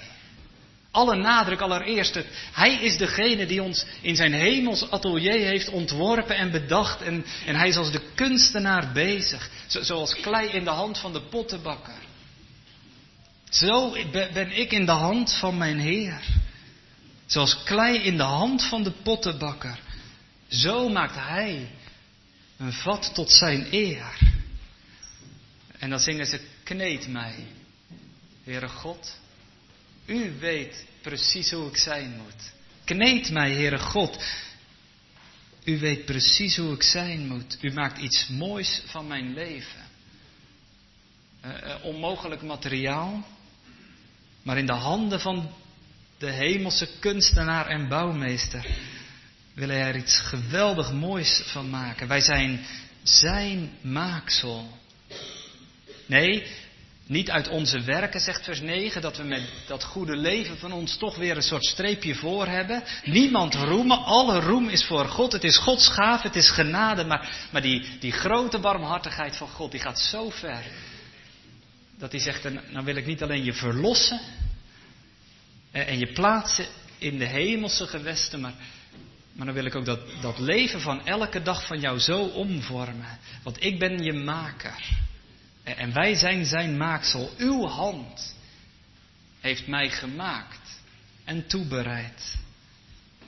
Alle 0.91 1.17
nadruk 1.17 1.61
allereerst, 1.61 2.19
hij 2.53 2.75
is 2.75 2.97
degene 2.97 3.47
die 3.47 3.63
ons 3.63 3.85
in 4.01 4.17
zijn 4.17 4.33
hemels 4.33 4.91
atelier 4.91 5.47
heeft 5.47 5.69
ontworpen 5.69 6.37
en 6.37 6.51
bedacht. 6.51 7.03
En, 7.03 7.25
en 7.47 7.55
hij 7.55 7.69
is 7.69 7.77
als 7.77 7.93
de 7.93 8.03
kunstenaar 8.15 8.93
bezig. 8.93 9.51
zoals 9.67 10.21
klei 10.21 10.49
in 10.49 10.65
de 10.65 10.71
hand 10.71 10.99
van 10.99 11.13
de 11.13 11.21
pottenbakker. 11.21 11.99
Zo 13.51 13.97
ben 14.11 14.59
ik 14.59 14.73
in 14.73 14.87
de 14.87 14.93
hand 14.93 15.35
van 15.35 15.59
mijn 15.59 15.79
Heer. 15.79 16.21
Zoals 17.27 17.63
klei 17.63 17.99
in 17.99 18.17
de 18.17 18.23
hand 18.23 18.65
van 18.65 18.83
de 18.83 18.93
pottenbakker. 19.03 19.79
Zo 20.49 20.89
maakt 20.89 21.15
Hij 21.15 21.71
een 22.57 22.73
vat 22.73 23.15
tot 23.15 23.31
zijn 23.31 23.67
eer. 23.71 24.19
En 25.79 25.91
dan 25.91 26.01
zingen 26.01 26.27
ze, 26.27 26.41
kneed 26.63 27.09
mij, 27.09 27.47
Heere 28.45 28.69
God. 28.69 29.19
U 30.07 30.33
weet 30.39 30.87
precies 31.01 31.51
hoe 31.51 31.69
ik 31.69 31.77
zijn 31.77 32.17
moet. 32.17 32.53
Kneed 32.85 33.31
mij, 33.31 33.53
Heere 33.53 33.79
God. 33.79 34.25
U 35.65 35.79
weet 35.79 36.05
precies 36.05 36.57
hoe 36.57 36.75
ik 36.75 36.83
zijn 36.83 37.29
moet. 37.29 37.59
U 37.61 37.73
maakt 37.73 37.99
iets 37.99 38.29
moois 38.29 38.83
van 38.87 39.07
mijn 39.07 39.35
leven. 39.35 39.83
Uh, 41.45 41.85
onmogelijk 41.85 42.43
materiaal. 42.43 43.27
Maar 44.43 44.59
in 44.59 44.67
de 44.67 44.73
handen 44.73 45.21
van 45.21 45.51
de 46.19 46.31
hemelse 46.31 46.89
kunstenaar 46.99 47.67
en 47.67 47.89
bouwmeester 47.89 48.67
wil 49.55 49.69
hij 49.69 49.81
er 49.81 49.97
iets 49.97 50.19
geweldig 50.19 50.93
moois 50.93 51.43
van 51.47 51.71
maken. 51.71 52.09
Wij 52.09 52.21
zijn 52.21 52.67
zijn 53.03 53.71
maaksel. 53.81 54.79
Nee, 56.07 56.47
niet 57.07 57.31
uit 57.31 57.49
onze 57.49 57.81
werken, 57.81 58.21
zegt 58.21 58.45
vers 58.45 58.61
9, 58.61 59.03
dat 59.03 59.17
we 59.17 59.23
met 59.23 59.43
dat 59.67 59.85
goede 59.85 60.17
leven 60.17 60.59
van 60.59 60.73
ons 60.73 60.97
toch 60.97 61.17
weer 61.17 61.37
een 61.37 61.43
soort 61.43 61.65
streepje 61.65 62.15
voor 62.15 62.47
hebben. 62.47 62.83
Niemand 63.05 63.55
roemen, 63.55 64.05
alle 64.05 64.41
roem 64.41 64.69
is 64.69 64.85
voor 64.85 65.09
God. 65.09 65.33
Het 65.33 65.45
is 65.45 65.59
Gods 65.59 65.89
gaaf, 65.89 66.23
het 66.23 66.37
is 66.37 66.51
genade, 66.51 67.05
maar, 67.05 67.49
maar 67.51 67.63
die, 67.63 67.99
die 68.01 68.13
grote 68.13 68.59
barmhartigheid 68.59 69.37
van 69.37 69.49
God, 69.49 69.71
die 69.71 69.81
gaat 69.81 70.01
zo 70.01 70.31
ver. 70.31 70.63
Dat 71.99 72.13
hij 72.13 72.21
zegt, 72.21 72.71
nou 72.71 72.85
wil 72.85 72.97
ik 72.97 73.07
niet 73.07 73.23
alleen 73.23 73.45
je 73.45 73.55
verlossen 73.55 74.21
en 75.71 75.99
je 75.99 76.13
plaatsen 76.13 76.67
in 76.99 77.19
de 77.19 77.27
hemelse 77.27 77.87
gewesten, 77.87 78.41
maar, 78.41 78.55
maar 79.35 79.47
dan 79.47 79.55
wil 79.55 79.65
ik 79.65 79.75
ook 79.75 79.85
dat, 79.85 80.01
dat 80.21 80.39
leven 80.39 80.81
van 80.81 81.07
elke 81.07 81.43
dag 81.43 81.67
van 81.67 81.81
jou 81.81 81.99
zo 81.99 82.21
omvormen. 82.21 83.19
Want 83.43 83.65
ik 83.65 83.79
ben 83.79 84.03
je 84.03 84.13
maker. 84.13 85.03
En 85.63 85.93
wij 85.93 86.15
zijn 86.15 86.45
zijn 86.45 86.77
maaksel. 86.77 87.31
Uw 87.39 87.67
hand 87.67 88.37
heeft 89.41 89.67
mij 89.67 89.91
gemaakt 89.91 90.81
en 91.25 91.47
toebereid. 91.47 92.37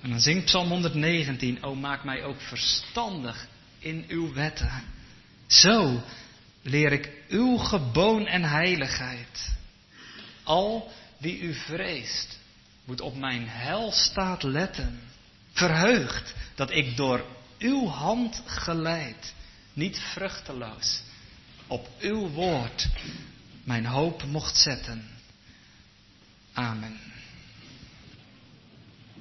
En 0.01 0.11
dan 0.11 0.21
zingt 0.21 0.45
Psalm 0.45 0.69
119, 0.69 1.65
O 1.65 1.75
maak 1.75 2.05
mij 2.05 2.25
ook 2.25 2.41
verstandig 2.41 3.47
in 3.79 4.05
uw 4.09 4.33
wetten. 4.33 4.83
Zo 5.47 6.03
leer 6.63 6.93
ik 6.93 7.13
uw 7.29 7.57
geboon 7.57 8.27
en 8.27 8.43
heiligheid. 8.43 9.49
Al 10.43 10.93
wie 11.19 11.41
u 11.41 11.55
vreest, 11.55 12.39
moet 12.85 13.01
op 13.01 13.17
mijn 13.17 13.49
heilstaat 13.49 14.43
letten. 14.43 15.01
Verheugd 15.57 16.35
dat 16.55 16.71
ik 16.71 16.97
door 16.97 17.25
uw 17.59 17.87
hand 17.87 18.43
geleid, 18.47 19.35
niet 19.73 19.99
vruchteloos, 19.99 21.01
op 21.67 21.89
uw 22.01 22.29
woord 22.29 22.89
mijn 23.65 23.87
hoop 23.87 24.25
mocht 24.25 24.57
zetten. 24.57 25.09
Amen. 26.53 27.01